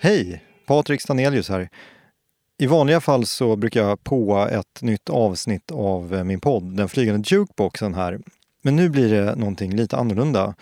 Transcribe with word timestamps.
Hej! 0.00 0.44
Patrik 0.66 1.00
Stanelius 1.00 1.48
här. 1.48 1.68
I 2.58 2.66
vanliga 2.66 3.00
fall 3.00 3.26
så 3.26 3.56
brukar 3.56 3.80
jag 3.80 4.04
påa 4.04 4.48
ett 4.48 4.82
nytt 4.82 5.10
avsnitt 5.10 5.70
av 5.70 6.14
eh, 6.14 6.24
min 6.24 6.40
podd, 6.40 6.76
Den 6.76 6.88
flygande 6.88 7.22
jukeboxen 7.26 7.94
här. 7.94 8.20
Men 8.62 8.76
nu 8.76 8.88
blir 8.88 9.10
det 9.10 9.34
någonting 9.34 9.76
lite 9.76 9.96
annorlunda. 9.96 10.54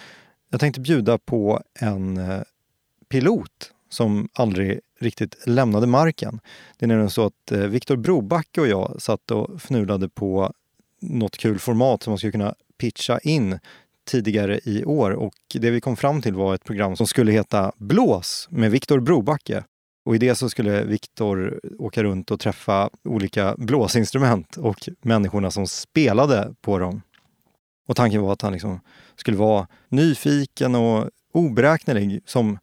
Jag 0.50 0.60
tänkte 0.60 0.80
bjuda 0.80 1.18
på 1.18 1.62
en 1.80 2.16
eh, 2.16 2.40
pilot 3.08 3.72
som 3.88 4.28
aldrig 4.32 4.80
riktigt 5.00 5.46
lämnade 5.46 5.86
marken. 5.86 6.40
Det 6.78 6.86
är 6.86 6.88
nämligen 6.88 7.10
så 7.10 7.26
att 7.26 7.52
eh, 7.52 7.58
Viktor 7.58 7.96
Brobacke 7.96 8.60
och 8.60 8.68
jag 8.68 9.02
satt 9.02 9.30
och 9.30 9.62
fnulade 9.62 10.08
på 10.08 10.52
något 11.00 11.36
kul 11.36 11.58
format 11.58 12.02
som 12.02 12.10
man 12.10 12.18
skulle 12.18 12.32
kunna 12.32 12.54
pitcha 12.78 13.18
in 13.18 13.58
tidigare 14.06 14.60
i 14.64 14.84
år 14.84 15.10
och 15.10 15.34
det 15.54 15.70
vi 15.70 15.80
kom 15.80 15.96
fram 15.96 16.22
till 16.22 16.34
var 16.34 16.54
ett 16.54 16.64
program 16.64 16.96
som 16.96 17.06
skulle 17.06 17.32
heta 17.32 17.72
Blås 17.76 18.48
med 18.50 18.70
Viktor 18.70 19.00
Brobacke. 19.00 19.64
Och 20.04 20.14
i 20.14 20.18
det 20.18 20.34
så 20.34 20.48
skulle 20.48 20.84
Viktor 20.84 21.60
åka 21.78 22.02
runt 22.02 22.30
och 22.30 22.40
träffa 22.40 22.90
olika 23.04 23.54
blåsinstrument 23.58 24.56
och 24.56 24.88
människorna 25.02 25.50
som 25.50 25.66
spelade 25.66 26.54
på 26.60 26.78
dem. 26.78 27.02
Och 27.88 27.96
tanken 27.96 28.22
var 28.22 28.32
att 28.32 28.42
han 28.42 28.52
liksom 28.52 28.80
skulle 29.16 29.36
vara 29.36 29.66
nyfiken 29.88 30.74
och 30.74 31.10
oberäknelig 31.32 32.20
som 32.26 32.58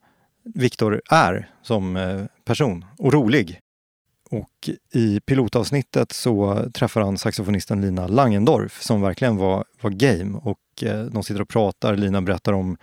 Viktor 0.54 1.02
är 1.10 1.50
som 1.62 1.96
eh, 1.96 2.24
person 2.44 2.84
och 2.98 3.12
rolig. 3.12 3.60
Och 4.30 4.70
i 4.92 5.20
pilotavsnittet 5.20 6.12
så 6.12 6.64
träffar 6.74 7.00
han 7.00 7.18
saxofonisten 7.18 7.80
Lina 7.80 8.06
Langendorf 8.06 8.82
som 8.82 9.00
verkligen 9.00 9.36
var, 9.36 9.64
var 9.80 9.90
game. 9.90 10.38
Och 10.38 10.58
och 10.74 10.84
eh, 10.84 11.04
de 11.04 11.22
sitter 11.22 11.42
och 11.42 11.48
pratar. 11.48 11.96
Lina 11.96 12.22
berättar 12.22 12.52
om 12.52 12.76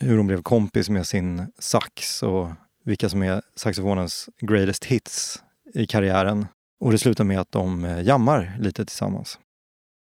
hur 0.00 0.16
hon 0.16 0.26
blev 0.26 0.42
kompis 0.42 0.88
med 0.88 1.06
sin 1.06 1.46
sax 1.58 2.22
och 2.22 2.48
vilka 2.84 3.08
som 3.08 3.22
är 3.22 3.42
saxofonens 3.56 4.28
greatest 4.40 4.84
hits 4.84 5.42
i 5.74 5.86
karriären. 5.86 6.46
Och 6.80 6.92
det 6.92 6.98
slutar 6.98 7.24
med 7.24 7.40
att 7.40 7.52
de 7.52 7.84
eh, 7.84 8.02
jammar 8.02 8.56
lite 8.60 8.86
tillsammans. 8.86 9.38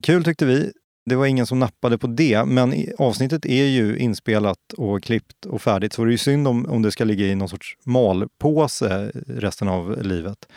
Kul 0.02 0.24
tyckte 0.24 0.46
vi. 0.46 0.72
Det 1.06 1.16
var 1.16 1.26
ingen 1.26 1.46
som 1.46 1.58
nappade 1.58 1.98
på 1.98 2.06
det, 2.06 2.44
men 2.44 2.74
avsnittet 2.98 3.46
är 3.46 3.64
ju 3.64 3.98
inspelat 3.98 4.72
och 4.76 5.02
klippt 5.02 5.46
och 5.46 5.62
färdigt, 5.62 5.92
så 5.92 6.04
det 6.04 6.08
är 6.08 6.12
ju 6.12 6.18
synd 6.18 6.48
om, 6.48 6.66
om 6.66 6.82
det 6.82 6.92
ska 6.92 7.04
ligga 7.04 7.26
i 7.26 7.34
någon 7.34 7.48
sorts 7.48 7.76
malpåse 7.84 9.12
resten 9.26 9.68
av 9.68 10.02
livet. 10.02 10.48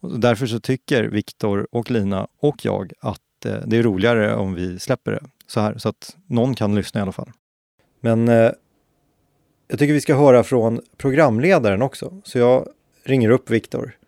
Och 0.00 0.20
därför 0.20 0.46
så 0.46 0.60
tycker 0.60 1.04
Viktor 1.04 1.68
och 1.70 1.90
Lina 1.90 2.28
och 2.40 2.64
jag 2.64 2.92
att 3.00 3.46
eh, 3.46 3.56
det 3.66 3.76
är 3.76 3.82
roligare 3.82 4.34
om 4.34 4.54
vi 4.54 4.78
släpper 4.78 5.12
det 5.12 5.20
så 5.48 5.60
här, 5.60 5.78
så 5.78 5.88
att 5.88 6.16
någon 6.26 6.54
kan 6.54 6.74
lyssna 6.74 7.00
i 7.00 7.02
alla 7.02 7.12
fall. 7.12 7.30
Men 8.00 8.28
eh, 8.28 8.50
jag 9.68 9.78
tycker 9.78 9.94
vi 9.94 10.00
ska 10.00 10.14
höra 10.14 10.44
från 10.44 10.80
programledaren 10.98 11.82
också, 11.82 12.12
så 12.24 12.38
jag 12.38 12.68
ringer 13.04 13.30
upp 13.30 13.50
Viktor. 13.50 13.98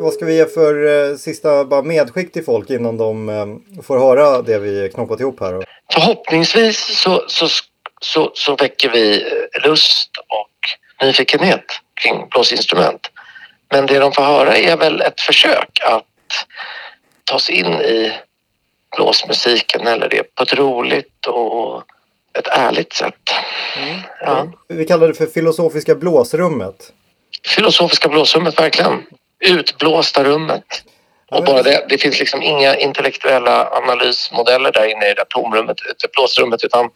Vad 0.00 0.12
ska 0.12 0.24
vi 0.24 0.36
ge 0.36 0.46
för 0.46 1.08
eh, 1.10 1.16
sista 1.16 1.64
bara 1.64 1.82
medskick 1.82 2.32
till 2.32 2.44
folk 2.44 2.70
innan 2.70 2.96
de 2.96 3.28
eh, 3.28 3.82
får 3.82 3.98
höra 3.98 4.42
det 4.42 4.58
vi 4.58 4.90
knoppat 4.94 5.20
ihop 5.20 5.40
här? 5.40 5.64
Förhoppningsvis 5.92 7.00
så, 7.02 7.24
så, 7.28 7.48
så, 8.00 8.30
så 8.34 8.56
väcker 8.56 8.90
vi 8.90 9.22
eh, 9.22 9.68
lust 9.68 10.10
och 10.16 11.06
nyfikenhet 11.06 11.64
kring 12.02 12.28
blåsinstrument. 12.30 13.00
Men 13.70 13.86
det 13.86 13.98
de 13.98 14.12
får 14.12 14.22
höra 14.22 14.56
är 14.56 14.76
väl 14.76 15.00
ett 15.00 15.20
försök 15.20 15.80
att 15.86 16.04
ta 17.28 17.38
sig 17.38 17.54
in 17.54 17.72
i 17.72 18.12
blåsmusiken 18.96 19.86
eller 19.86 20.08
det 20.08 20.34
på 20.34 20.42
ett 20.42 20.52
roligt 20.52 21.26
och 21.26 21.82
ett 22.38 22.48
ärligt 22.48 22.92
sätt. 22.92 23.30
Mm. 23.76 24.00
Ja. 24.20 24.52
Vi 24.68 24.84
kallar 24.84 25.08
det 25.08 25.14
för 25.14 25.26
filosofiska 25.26 25.94
blåsrummet. 25.94 26.92
Filosofiska 27.46 28.08
blåsrummet, 28.08 28.58
verkligen 28.58 29.06
utblåsta 29.40 30.24
rummet. 30.24 30.84
Och 31.30 31.44
bara 31.44 31.62
det, 31.62 31.86
det 31.88 31.98
finns 31.98 32.18
liksom 32.18 32.42
inga 32.42 32.76
intellektuella 32.76 33.70
analysmodeller 33.70 34.72
där 34.72 34.86
inne 34.86 35.10
i 35.10 35.14
det 35.14 35.24
tomrummet, 35.28 35.76
det 36.02 36.12
blåsrummet, 36.12 36.64
utan 36.64 36.90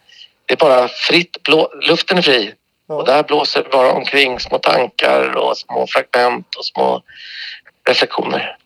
det 0.47 0.55
är 0.55 0.59
bara 0.59 0.89
fritt, 0.89 1.43
blå, 1.43 1.73
luften 1.89 2.19
är 2.19 2.23
fri. 2.23 2.55
Ja. 2.89 2.95
Och 2.95 3.07
där 3.07 3.23
blåser 3.23 3.63
det 3.63 3.69
bara 3.71 3.93
omkring 3.93 4.41
små 4.41 4.59
tankar 4.59 5.37
och 5.37 5.59
små 5.59 5.87
fragment 5.87 6.55
och 6.59 6.65
små 6.65 7.03
reflektioner. 7.89 8.57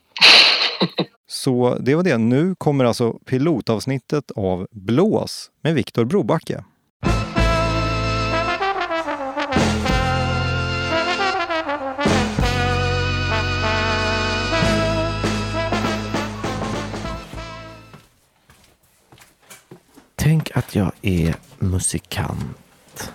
Så 1.36 1.76
det 1.80 1.94
var 1.94 2.02
det. 2.02 2.18
Nu 2.18 2.54
kommer 2.54 2.84
alltså 2.84 3.12
pilotavsnittet 3.12 4.30
av 4.30 4.66
Blås 4.70 5.50
med 5.60 5.74
Viktor 5.74 6.04
Brobacke. 6.04 6.64
Tänk 20.16 20.56
att 20.56 20.74
jag 20.74 20.92
är 21.02 21.36
musikant, 21.58 23.12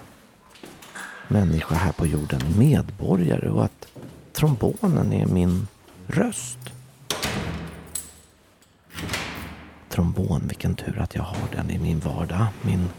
människa 1.27 1.75
här 1.75 1.91
på 1.91 2.05
jorden, 2.05 2.41
medborgare 2.57 3.49
och 3.49 3.65
att 3.65 3.87
trombonen 4.33 5.13
är 5.13 5.25
min 5.25 5.67
röst. 6.07 6.80
Trombon, 9.91 10.41
vilken 10.47 10.75
tur 10.75 10.99
att 10.99 11.15
jag 11.15 11.23
har 11.23 11.47
den 11.55 11.69
i 11.69 11.77
min 11.77 11.99
vardag. 11.99 12.45
Min, 12.61 12.89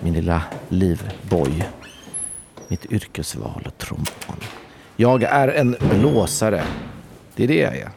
min 0.00 0.14
lilla 0.14 0.42
livboj. 0.68 1.68
Mitt 2.68 2.86
yrkesval 2.86 3.62
och 3.66 3.78
trombon. 3.78 4.36
Jag 4.96 5.22
är 5.22 5.48
en 5.48 5.76
blåsare. 5.90 6.64
Det 7.34 7.44
är 7.44 7.48
det 7.48 7.58
jag 7.58 7.76
är. 7.76 7.90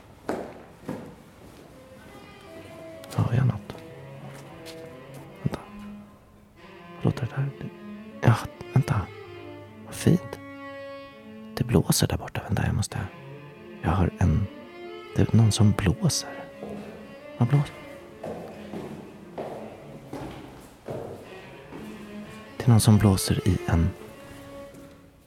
Hör 3.16 3.34
jag 3.36 3.46
något? 3.46 3.68
låter 7.02 7.28
det 7.36 7.36
där? 7.36 7.70
Ja, 8.22 8.36
vänta. 8.74 9.02
Vad 9.86 9.96
fint. 9.96 10.40
Det 11.58 11.64
blåser 11.64 12.08
där 12.08 12.18
borta. 12.18 12.42
Vänta, 12.48 12.64
jag 12.66 12.76
måste... 12.76 12.98
Jag 13.82 13.90
hör 13.90 14.12
en... 14.18 14.48
Det 15.16 15.22
är 15.22 15.36
någon 15.36 15.52
som 15.52 15.72
blåser. 15.72 16.30
Vad 17.38 17.48
blåser? 17.48 17.87
Till 22.68 22.72
någon 22.72 22.82
som 22.82 22.98
blåser 22.98 23.48
i 23.48 23.58
en 23.66 23.90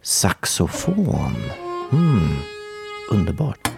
saxofon. 0.02 1.36
Mm, 1.92 2.36
underbart. 3.12 3.70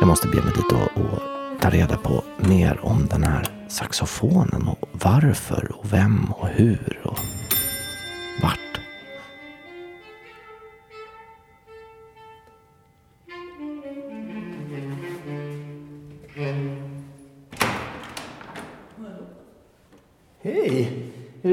Jag 0.00 0.06
måste 0.06 0.28
be 0.28 0.42
mig 0.42 0.52
dit 0.56 0.72
och, 0.72 1.00
och 1.00 1.18
ta 1.60 1.70
reda 1.70 1.96
på 1.96 2.24
mer 2.38 2.78
om 2.82 3.06
den 3.10 3.24
här 3.24 3.68
saxofonen 3.68 4.68
och 4.68 4.88
varför 4.92 5.72
och 5.78 5.92
vem 5.92 6.32
och 6.32 6.48
hur 6.48 7.00
och 7.04 7.18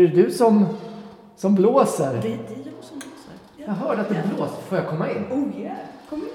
Är 0.03 0.07
det 0.07 0.21
du 0.23 0.31
som, 0.31 0.65
som 1.35 1.55
blåser? 1.55 2.13
Det, 2.13 2.19
det 2.21 2.27
är 2.27 2.37
jag 2.37 2.83
som 2.83 2.99
blåser. 2.99 3.33
Ja. 3.57 3.63
Jag 3.67 3.73
hörde 3.73 4.01
att 4.01 4.09
det 4.09 4.23
blåser. 4.35 4.61
Får 4.67 4.77
jag 4.77 4.87
komma 4.87 5.11
in? 5.11 5.25
Oh 5.31 5.59
yeah, 5.61 5.77
kom 6.09 6.21
in. 6.21 6.29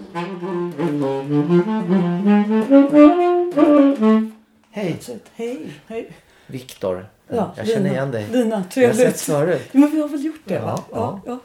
Hej! 4.71 4.99
Hej, 5.35 5.71
hej. 5.87 6.13
Viktor. 6.47 7.07
Ja, 7.29 7.55
jag 7.57 7.69
känner 7.69 7.91
igen 7.91 8.11
dig. 8.11 8.29
Lina, 8.33 8.65
trevligt. 8.65 8.99
Jag 8.99 9.07
har 9.07 9.13
sett 9.13 9.21
förut. 9.21 9.69
Ja, 9.73 9.81
men 9.81 9.91
vi 9.91 10.01
har 10.01 10.09
väl 10.09 10.25
gjort 10.25 10.41
det? 10.45 10.55
Ja, 10.55 10.65
va? 10.65 10.83
ja. 10.93 11.21
ja. 11.27 11.39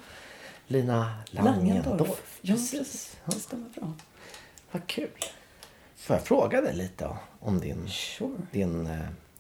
Lina 0.68 1.12
Langendorf. 1.26 1.86
Langendorf. 1.86 2.40
Ja, 2.42 2.54
precis. 2.54 3.18
Det 3.26 3.32
stämmer 3.32 3.70
bra. 3.76 3.92
Vad 4.72 4.88
kul. 4.88 5.10
Får 5.96 6.16
jag 6.16 6.24
fråga 6.24 6.62
dig 6.62 6.76
lite 6.76 7.10
om 7.40 7.60
din, 7.60 7.88
Sure. 7.88 8.32
din 8.52 8.88
uh, 8.88 8.98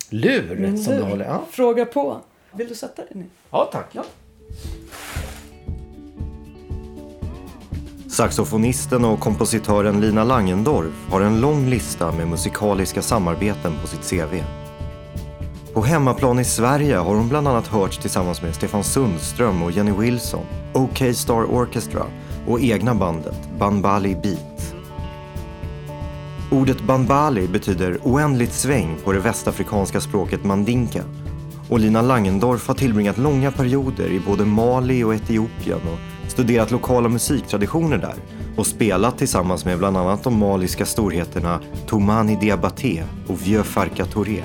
lur 0.10 0.56
Min 0.56 0.84
som 0.84 0.94
lur. 0.94 1.00
du 1.00 1.06
håller? 1.06 1.26
Ja, 1.26 1.44
Fråga 1.52 1.86
på. 1.86 2.22
Vill 2.56 2.68
du 2.68 2.76
sätta 2.76 3.02
dig 3.02 3.12
ner? 3.16 3.28
ja 3.52 3.70
tack. 3.72 3.88
Ja. 3.92 4.04
Saxofonisten 8.10 9.06
och 9.06 9.20
kompositören 9.20 10.02
Lina 10.02 10.24
Langendorf 10.24 10.94
har 11.10 11.22
en 11.22 11.42
lång 11.42 11.70
lista 11.70 12.12
med 12.12 12.28
musikaliska 12.28 13.02
samarbeten 13.02 13.74
på 13.82 13.88
sitt 13.88 14.10
CV. 14.10 14.44
På 15.74 15.82
hemmaplan 15.82 16.40
i 16.40 16.46
Sverige 16.46 16.96
har 16.96 17.16
hon 17.16 17.30
bland 17.30 17.48
annat 17.48 17.68
hörts 17.68 17.98
tillsammans 17.98 18.42
med 18.42 18.56
Stefan 18.56 18.84
Sundström 18.84 19.64
och 19.64 19.72
Jenny 19.72 19.92
Wilson, 19.92 20.46
OK 20.74 21.16
Star 21.16 21.44
Orchestra 21.44 22.06
och 22.48 22.62
egna 22.62 22.96
bandet 22.96 23.50
Banbali 23.60 24.16
Beat. 24.16 24.76
Ordet 26.52 26.82
banbali 26.82 27.48
betyder 27.48 28.00
oändligt 28.04 28.54
sväng 28.54 28.98
på 29.04 29.12
det 29.12 29.20
västafrikanska 29.20 30.02
språket 30.02 30.44
mandinka 30.44 31.04
och 31.70 31.80
Lina 31.80 32.02
Langendorf 32.02 32.68
har 32.68 32.76
tillbringat 32.76 33.18
långa 33.18 33.52
perioder 33.52 34.08
i 34.08 34.20
både 34.20 34.46
Mali 34.46 35.04
och 35.04 35.16
Etiopien 35.16 35.80
och 35.94 36.32
studerat 36.32 36.72
lokala 36.72 37.10
musiktraditioner 37.10 37.98
där 37.98 38.16
och 38.58 38.68
spelat 38.68 39.18
tillsammans 39.18 39.66
med 39.66 39.78
bland 39.78 39.98
annat 39.98 40.24
de 40.24 40.40
maliska 40.40 40.86
storheterna 40.86 41.60
Toumani 41.88 42.36
Diabaté 42.36 43.04
och 43.28 43.48
Vieux 43.48 43.68
Farka 43.68 44.06
Touré. 44.06 44.44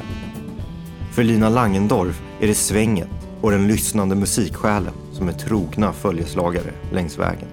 För 1.12 1.22
Lina 1.22 1.48
Langendorf 1.48 2.22
är 2.40 2.46
det 2.46 2.54
svänget 2.54 3.08
och 3.40 3.50
den 3.50 3.66
lyssnande 3.66 4.14
musiksjälen 4.16 4.92
som 5.12 5.28
är 5.28 5.32
trogna 5.32 5.92
följeslagare 5.92 6.70
längs 6.92 7.18
vägen. 7.18 7.48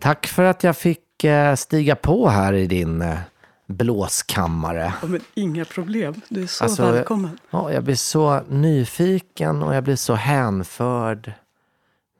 Tack 0.00 0.26
för 0.26 0.44
att 0.44 0.64
jag 0.64 0.76
fick 0.76 1.24
eh, 1.24 1.54
stiga 1.54 1.96
på 1.96 2.28
här 2.28 2.52
i 2.52 2.66
din 2.66 3.02
eh, 3.02 3.18
blåskammare. 3.66 4.94
Ja, 5.02 5.08
men 5.08 5.20
inga 5.34 5.64
problem. 5.64 6.14
Du 6.28 6.42
är 6.42 6.46
så 6.46 6.64
Alltså, 6.64 6.92
välkommen. 6.92 7.38
Ja, 7.50 7.72
jag 7.72 7.84
blir 7.84 7.94
så 7.94 8.40
nyfiken 8.48 9.62
och 9.62 9.74
jag 9.74 9.84
blir 9.84 9.96
så 9.96 10.14
hänförd 10.14 11.32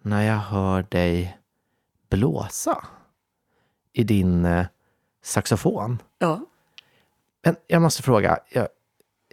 när 0.03 0.23
jag 0.23 0.37
hör 0.39 0.87
dig 0.89 1.39
blåsa 2.11 2.85
i 3.93 4.05
din 4.05 4.45
eh, 4.45 4.67
saxofon. 5.23 5.99
Ja. 6.19 6.41
Men 7.45 7.57
jag 7.67 7.83
måste 7.83 8.03
fråga, 8.03 8.39
jag 8.49 8.63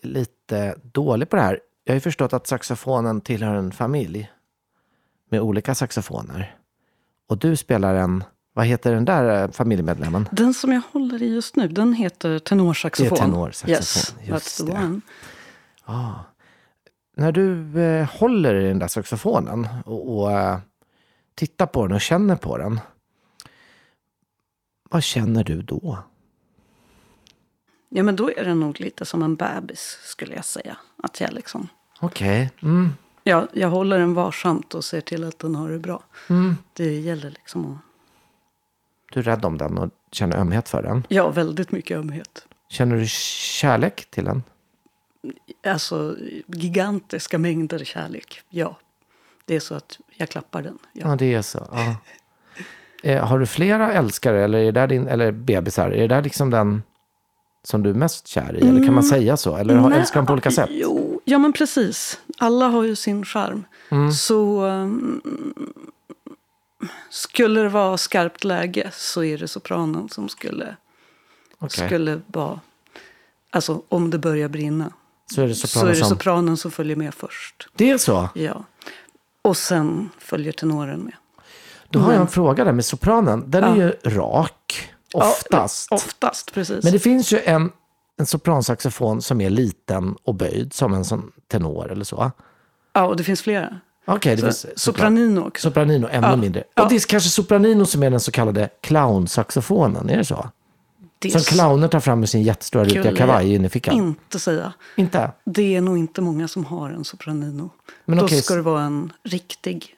är 0.01 0.07
lite 0.07 0.75
dålig 0.83 1.29
på 1.29 1.35
det 1.35 1.41
här. 1.41 1.59
Jag 1.83 1.94
har 1.94 1.95
ju 1.95 2.01
förstått 2.01 2.33
att 2.33 2.47
saxofonen 2.47 3.21
tillhör 3.21 3.56
en 3.56 3.71
familj 3.71 4.31
med 5.29 5.41
olika 5.41 5.75
saxofoner. 5.75 6.56
Och 7.27 7.38
du 7.38 7.56
spelar 7.56 7.95
en, 7.95 8.23
vad 8.59 8.67
heter 8.67 8.94
den 8.94 9.06
där 9.06 9.44
eh, 9.44 9.51
familjemedlemmen? 9.51 10.29
Den 10.31 10.53
som 10.53 10.71
jag 10.71 10.81
håller 10.91 11.23
i 11.23 11.33
just 11.33 11.56
nu, 11.56 11.67
den 11.67 11.94
heter 11.94 12.39
tenorsaxofon. 12.39 13.17
Det 13.17 13.23
är 13.23 13.25
tenorsaxofon, 13.25 13.71
Yes, 13.71 14.15
just 14.23 14.59
that's 14.59 14.65
the 14.65 14.71
one. 14.71 15.01
När 17.15 17.31
du 17.31 17.81
eh, 17.81 18.09
håller 18.09 18.56
i 18.56 18.67
den 18.67 18.79
där 18.79 18.88
saxofonen 18.88 19.67
och, 19.85 20.19
och 20.19 20.31
eh, 20.31 20.57
tittar 21.35 21.65
på 21.65 21.88
den 21.88 21.95
och 21.95 22.01
känner 22.01 22.35
på 22.35 22.57
den. 22.57 22.79
Vad 24.89 25.03
känner 25.03 25.44
du 25.44 25.61
då? 25.61 25.97
Ja, 27.89 28.03
men 28.03 28.15
då 28.15 28.31
är 28.31 28.45
den 28.45 28.59
nog 28.59 28.79
lite 28.79 29.06
som 29.06 29.23
en 29.23 29.35
bebis, 29.35 30.00
skulle 30.03 30.35
jag 30.35 30.45
säga. 30.45 30.77
Att 31.03 31.21
jag 31.21 31.33
liksom... 31.33 31.67
Okej. 32.00 32.51
Mm. 32.61 32.89
Ja, 33.23 33.47
jag 33.53 33.69
håller 33.69 34.00
den 34.00 34.13
varsamt 34.13 34.73
och 34.73 34.85
ser 34.85 35.01
till 35.01 35.23
att 35.23 35.39
den 35.39 35.56
har 35.56 35.69
det 35.69 35.79
bra. 35.79 36.03
Mm. 36.29 36.57
Det 36.73 37.00
gäller 37.00 37.29
liksom 37.29 37.71
att... 37.73 37.88
Du 39.11 39.19
är 39.19 39.23
rädd 39.23 39.45
om 39.45 39.57
den 39.57 39.77
och 39.77 39.89
känner 40.11 40.38
ömhet 40.38 40.69
för 40.69 40.83
den. 40.83 41.03
Ja, 41.09 41.29
väldigt 41.29 41.71
mycket 41.71 41.97
ömhet. 41.97 42.45
Känner 42.69 42.95
du 42.95 43.06
kärlek 43.07 44.07
till 44.11 44.25
den? 44.25 44.44
Alltså, 45.67 46.15
gigantiska 46.47 47.38
mängder 47.38 47.79
kärlek. 47.79 48.41
Ja. 48.50 48.77
Det 49.45 49.56
är 49.56 49.59
så 49.59 49.75
att 49.75 50.00
jag 50.17 50.29
klappar 50.29 50.61
den. 50.61 50.77
Ja. 50.94 51.09
Ja, 51.09 51.15
det 51.15 51.33
är 51.33 51.41
så. 51.41 51.67
Ja. 51.71 51.95
Eh, 53.03 53.25
har 53.25 53.39
du 53.39 53.45
flera 53.45 53.94
älskare 53.94 54.44
eller, 54.44 54.59
är 54.59 54.71
det 54.71 54.88
din, 54.88 55.07
eller 55.07 55.31
bebisar? 55.31 55.91
Är 55.91 56.07
det 56.07 56.15
där 56.15 56.21
liksom 56.21 56.50
den 56.50 56.83
som 57.63 57.83
du 57.83 57.89
är 57.89 57.94
mest 57.94 58.27
kär 58.27 58.56
i? 58.56 58.67
Eller 58.67 58.85
kan 58.85 58.94
man 58.94 59.03
säga 59.03 59.38
så? 59.38 59.56
Eller 59.56 59.75
har, 59.75 59.89
Nej, 59.89 60.00
älskar 60.00 60.19
de 60.19 60.25
på 60.25 60.33
olika 60.33 60.51
sätt? 60.51 60.69
Jo, 60.71 61.21
ja 61.25 61.38
men 61.38 61.53
precis. 61.53 62.19
Alla 62.38 62.67
har 62.67 62.83
ju 62.83 62.95
sin 62.95 63.25
charm. 63.25 63.65
Mm. 63.89 64.11
Så 64.11 64.65
um, 64.65 65.21
skulle 67.10 67.62
det 67.62 67.70
vara 67.70 67.98
skarpt 67.98 68.44
läge 68.44 68.92
så 68.94 69.24
är 69.24 69.38
det 69.38 69.48
sopranen 69.48 70.10
som 70.10 70.30
skulle, 70.30 70.76
Okej. 71.58 71.86
skulle 71.88 72.22
vara... 72.28 72.60
Alltså 73.52 73.81
om 73.90 74.10
det 74.10 74.18
börjar 74.18 74.50
brinna. 74.50 74.94
Så 75.36 75.42
är 75.42 75.48
det 75.48 75.56
så 75.56 75.68
sopranen 75.68 75.88
är 75.90 75.94
det 75.94 76.00
som... 76.00 76.10
sopranen 76.10 76.58
som 76.58 76.72
följer 76.72 76.96
med 76.96 77.14
först. 77.14 77.68
Det 77.76 77.90
är 77.90 77.98
så? 77.98 78.30
Ja. 78.34 78.64
Och 79.42 79.58
sen 79.58 80.10
följer 80.20 80.52
tenoren 80.52 81.00
med. 81.00 81.14
Då 81.90 82.00
har 82.00 82.12
jag 82.14 82.22
en 82.22 82.28
fråga 82.28 82.64
där 82.64 82.72
med 82.72 82.86
sopranen. 82.86 83.44
Den 83.52 83.64
är 83.64 83.68
Ja. 83.68 83.76
ju 83.76 84.12
rak, 84.12 84.90
oftast. 85.14 85.88
Ja, 85.92 85.96
oftast, 85.96 86.54
precis. 86.54 86.84
Men 86.84 86.94
det 86.94 87.00
finns 87.00 87.31
ju 87.34 87.40
en, 87.40 87.72
en 88.18 88.26
sopransaxofon 88.26 89.22
som 89.22 89.42
är 89.42 89.50
liten 89.50 90.16
och 90.24 90.36
böjd, 90.36 90.74
som 90.74 90.94
en 90.94 91.06
sån 91.06 91.31
tenor 91.48 91.92
eller 91.92 92.04
så. 92.06 92.31
Ja, 92.94 93.06
och 93.08 93.16
det 93.18 93.24
finns 93.24 93.42
flera. 93.42 93.80
Okej, 94.15 94.38
Så, 94.38 94.45
finns 94.45 94.65
sopranino 94.79 95.47
också. 95.47 95.69
Sopranino, 95.69 96.07
ännu 96.11 96.27
Ja, 96.27 96.35
mindre. 96.35 96.63
ja. 96.75 96.83
Och 96.83 96.89
det 96.89 96.95
är 96.95 97.07
kanske 97.07 97.29
sopranino 97.29 97.85
som 97.85 98.03
är 98.03 98.09
den 98.09 98.19
så 98.19 98.31
kallade 98.31 98.69
clownsaxofonen, 98.81 100.09
är 100.09 100.17
det 100.17 100.25
så? 100.25 100.50
Det 101.19 101.31
Som 101.31 101.41
clowner 101.41 101.88
tar 101.88 102.00
fram 102.00 102.19
med 102.19 102.29
sin 102.29 102.44
jättestora 102.44 102.83
rutiga 102.83 103.15
kavaj 103.15 103.53
i 103.65 103.69
fickan. 103.69 103.95
inte 103.95 104.39
säga. 104.39 104.73
Inte? 104.95 105.31
Det 105.45 105.75
är 105.75 105.81
nog 105.81 105.97
inte 105.97 106.21
många 106.21 106.47
som 106.47 106.65
har 106.65 106.89
en 106.89 107.03
sopranino. 107.06 107.69
Men 108.06 108.17
Då 108.17 108.25
okej, 108.25 108.41
ska 108.41 108.56
det 108.56 108.61
vara 108.61 108.81
en 108.81 109.13
riktig 109.23 109.95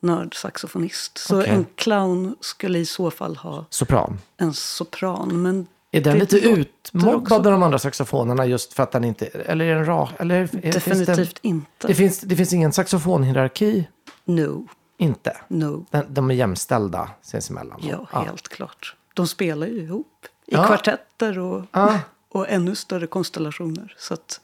nördsaxofonist. 0.00 1.18
Så 1.18 1.40
Okej. 1.40 1.52
en 1.52 1.66
clown 1.74 2.36
skulle 2.40 2.78
i 2.78 2.86
så 2.86 3.10
fall 3.10 3.36
ha 3.36 3.64
Sopran. 3.70 4.18
en 4.36 4.54
sopran. 4.54 5.42
Men 5.42 5.66
Är 5.94 6.00
den 6.00 6.18
lite 6.18 6.38
utmobbad 6.38 7.32
av 7.46 7.52
de 7.52 7.62
andra 7.62 7.78
saxofonerna 7.78 8.46
just 8.46 8.72
för 8.72 8.82
att 8.82 8.92
den 8.92 9.04
inte... 9.04 9.26
Eller 9.26 9.64
är 9.64 9.74
den 9.74 9.86
rak? 9.86 10.10
Eller 10.18 10.34
är, 10.42 10.46
finns 10.46 10.74
definitivt 10.74 11.38
det, 11.42 11.48
inte. 11.48 11.86
det, 11.86 11.94
finns, 11.94 12.20
det 12.20 12.36
finns 12.36 12.52
ingen 12.52 12.72
saxofonhierarki? 12.72 13.88
No, 14.24 14.66
Inte? 14.98 15.36
no. 15.48 15.86
Den, 15.90 16.04
de 16.08 16.30
är 16.30 16.34
jämställda 16.34 17.10
sinsemellan? 17.22 17.80
Ja, 17.82 18.06
helt 18.24 18.48
klart. 18.48 18.96
De 19.14 19.26
spelar 19.28 19.66
ju 19.66 19.80
ihop 19.82 20.26
i 20.46 20.54
Ja. 20.54 20.66
kvartetter 20.66 21.38
och, 21.38 21.64
Ja. 21.72 21.98
och 22.28 22.48
ännu 22.48 22.74
större 22.74 23.06
konstellationer. 23.06 23.94
Så 23.98 24.14
att 24.14 24.40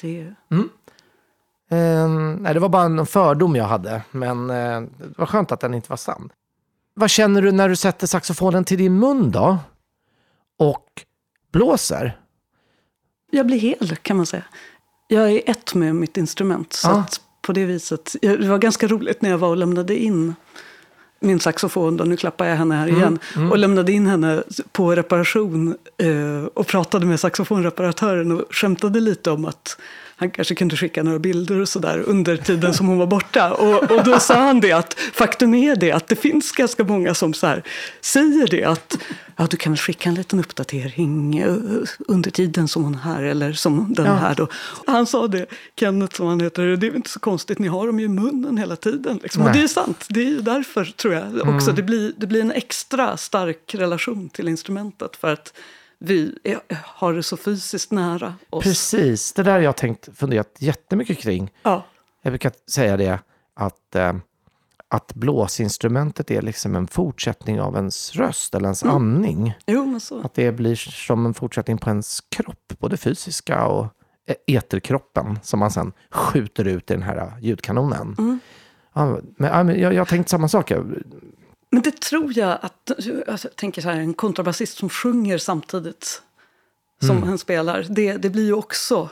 det... 0.00 0.32
Ehm, 1.70 2.38
nej, 2.40 2.54
det 2.54 2.60
var 2.60 2.68
bara 2.68 2.82
en 2.82 3.06
fördom 3.06 3.56
jag 3.56 3.64
hade, 3.64 4.02
men 4.10 4.50
eh, 4.50 4.80
det 4.80 5.18
var 5.18 5.26
skönt 5.26 5.52
att 5.52 5.60
den 5.60 5.74
inte 5.74 5.90
var 5.90 5.96
sann. 5.96 6.30
Vad 6.94 7.10
känner 7.10 7.42
du 7.42 7.52
när 7.52 7.68
du 7.68 7.76
sätter 7.76 8.06
saxofonen 8.06 8.64
till 8.64 8.78
din 8.78 8.98
mun 8.98 9.30
då? 9.30 9.58
Och 10.56 11.04
blåser? 11.52 12.20
Jag 13.30 13.46
blir 13.46 13.58
hel 13.58 13.96
kan 14.02 14.16
man 14.16 14.26
säga. 14.26 14.44
Jag 15.08 15.30
är 15.30 15.42
ett 15.46 15.74
med 15.74 15.94
mitt 15.94 16.16
instrument. 16.16 16.72
Så 16.72 16.90
att 16.90 17.20
på 17.42 17.52
det 17.52 17.64
viset. 17.64 18.16
Det 18.20 18.48
var 18.48 18.58
ganska 18.58 18.86
roligt 18.86 19.22
när 19.22 19.30
jag 19.30 19.38
var 19.38 19.48
och 19.48 19.56
lämnade 19.56 19.96
in 19.96 20.34
min 21.20 21.40
saxofon. 21.40 21.96
Då, 21.96 22.04
nu 22.04 22.16
klappar 22.16 22.46
jag 22.46 22.56
henne 22.56 22.74
här 22.74 22.88
igen. 22.88 23.18
Och 23.50 23.58
lämnade 23.58 23.92
in 23.92 24.06
henne 24.06 24.42
på 24.72 24.94
reparation. 24.94 25.76
Eh, 25.98 26.44
och 26.54 26.66
pratade 26.66 27.06
med 27.06 27.20
saxofonreparatören 27.20 28.32
och 28.32 28.44
skämtade 28.50 29.00
lite 29.00 29.30
om 29.30 29.44
att 29.44 29.78
han 30.18 30.30
kanske 30.30 30.54
kunde 30.54 30.76
skicka 30.76 31.02
några 31.02 31.18
bilder 31.18 31.60
och 31.60 31.68
sådär 31.68 32.02
under 32.06 32.36
tiden 32.36 32.74
som 32.74 32.86
hon 32.86 32.98
var 32.98 33.06
borta. 33.06 33.52
Och, 33.52 33.90
och 33.90 34.04
då 34.04 34.20
sa 34.20 34.34
han 34.34 34.60
det 34.60 34.72
att 34.72 34.94
faktum 35.12 35.54
är 35.54 35.76
det 35.76 35.92
att 35.92 36.08
det 36.08 36.16
finns 36.16 36.52
ganska 36.52 36.84
många 36.84 37.14
som 37.14 37.34
så 37.34 37.46
här, 37.46 37.62
säger 38.00 38.46
det 38.46 38.64
att 38.64 38.98
ja, 39.36 39.46
du 39.50 39.56
kan 39.56 39.72
väl 39.72 39.78
skicka 39.78 40.08
en 40.08 40.14
liten 40.14 40.38
uppdatering 40.40 41.38
eh, 41.38 41.56
under 41.98 42.30
tiden 42.30 42.68
som 42.68 42.84
hon 42.84 42.94
är 42.94 42.98
här 42.98 43.22
eller 43.22 43.52
som 43.52 43.94
den 43.94 44.06
Ja. 44.06 44.14
här 44.14 44.34
då. 44.34 44.48
Han 44.86 45.06
sa 45.06 45.26
det, 45.28 45.46
Kenneth 45.80 46.16
som 46.16 46.26
han 46.26 46.40
heter, 46.40 46.62
det 46.62 46.86
är 46.86 46.90
väl 46.90 46.96
inte 46.96 47.10
så 47.10 47.20
konstigt, 47.20 47.58
ni 47.58 47.68
har 47.68 47.86
dem 47.86 47.98
ju 48.00 48.04
i 48.06 48.08
munnen 48.08 48.56
hela 48.58 48.76
tiden. 48.76 49.20
Liksom. 49.22 49.42
Och 49.42 49.52
det 49.52 49.62
är 49.62 49.68
sant, 49.68 50.06
det 50.08 50.20
är 50.20 50.24
ju 50.24 50.40
därför 50.40 50.84
tror 50.84 51.14
jag 51.14 51.48
också. 51.54 51.72
Det, 51.72 51.82
blir, 51.82 52.12
det 52.16 52.26
blir 52.26 52.40
en 52.40 52.52
extra 52.52 53.16
stark 53.16 53.74
relation 53.74 54.28
till 54.28 54.48
instrumentet 54.48 55.16
för 55.16 55.32
att 55.32 55.52
vi 55.98 56.38
är, 56.44 56.60
har 56.84 57.12
det 57.12 57.22
så 57.22 57.36
fysiskt 57.36 57.92
nära 57.92 58.34
oss. 58.50 58.64
Precis, 58.64 59.32
det 59.32 59.42
där 59.42 59.52
har 59.52 59.60
jag 59.60 59.76
tänkt 59.76 60.08
funderat 60.14 60.56
jättemycket 60.58 61.18
kring. 61.18 61.50
Ja. 61.62 61.84
Jag 62.22 62.32
brukar 62.32 62.52
säga 62.70 62.96
det 62.96 63.18
att, 63.54 63.94
eh, 63.94 64.12
att 64.88 65.14
blåsinstrumentet 65.14 66.30
är 66.30 66.42
liksom 66.42 66.76
en 66.76 66.86
fortsättning 66.86 67.60
av 67.60 67.76
ens 67.76 68.16
röst 68.16 68.54
eller 68.54 68.66
ens 68.66 68.82
andning. 68.84 69.54
Jo, 69.66 69.86
men 69.86 70.00
så. 70.00 70.20
Att 70.20 70.34
det 70.34 70.52
blir 70.52 70.74
som 70.74 71.26
en 71.26 71.34
fortsättning 71.34 71.78
på 71.78 71.90
ens 71.90 72.20
kropp, 72.20 72.72
både 72.78 72.96
fysiska 72.96 73.66
och 73.66 73.84
eh, 74.26 74.36
eterkroppen 74.46 75.38
som 75.42 75.58
man 75.58 75.70
sen 75.70 75.92
skjuter 76.10 76.64
ut 76.64 76.90
i 76.90 76.94
den 76.94 77.02
här 77.02 77.32
ljudkanonen. 77.40 78.40
Ja, 78.92 79.20
men, 79.36 79.50
ja, 79.50 79.62
men 79.62 79.80
jag, 79.80 79.94
jag 79.94 80.00
har 80.00 80.06
tänkt 80.06 80.28
samma 80.28 80.48
sak. 80.48 80.72
Men 81.70 81.82
det 81.82 82.00
tror 82.00 82.38
jag 82.38 82.58
att, 82.62 82.90
alltså, 82.90 83.48
jag 83.48 83.56
tänker 83.56 83.82
så 83.82 83.88
här, 83.88 84.00
en 84.00 84.14
kontrabasist 84.14 84.78
som 84.78 84.88
sjunger 84.88 85.38
samtidigt 85.38 86.22
som 87.00 87.16
Mm. 87.16 87.28
han 87.28 87.38
spelar, 87.38 87.86
det, 87.90 88.12
det 88.16 88.30
blir 88.30 88.44
ju 88.44 88.52
också 88.52 89.08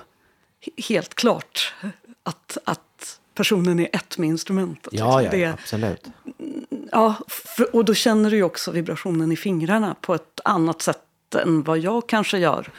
he- 0.66 0.82
helt 0.88 1.14
klart 1.14 1.74
att, 2.22 2.58
att 2.64 3.20
personen 3.34 3.80
är 3.80 3.88
ett 3.92 4.18
med 4.18 4.28
instrumentet. 4.28 4.92
Ja, 4.92 5.20
liksom. 5.20 5.40
ja, 5.40 5.46
det, 5.46 5.52
absolut. 5.52 6.06
ja 6.92 7.14
för, 7.28 7.76
och 7.76 7.84
då 7.84 7.94
känner 7.94 8.30
du 8.30 8.36
ju 8.36 8.42
också 8.42 8.70
vibrationen 8.70 9.32
i 9.32 9.36
fingrarna 9.36 9.96
på 10.00 10.14
ett 10.14 10.40
annat 10.44 10.82
sätt 10.82 10.98
än 11.42 11.62
vad 11.62 11.78
jag 11.78 12.08
kanske 12.08 12.38
gör. 12.38 12.70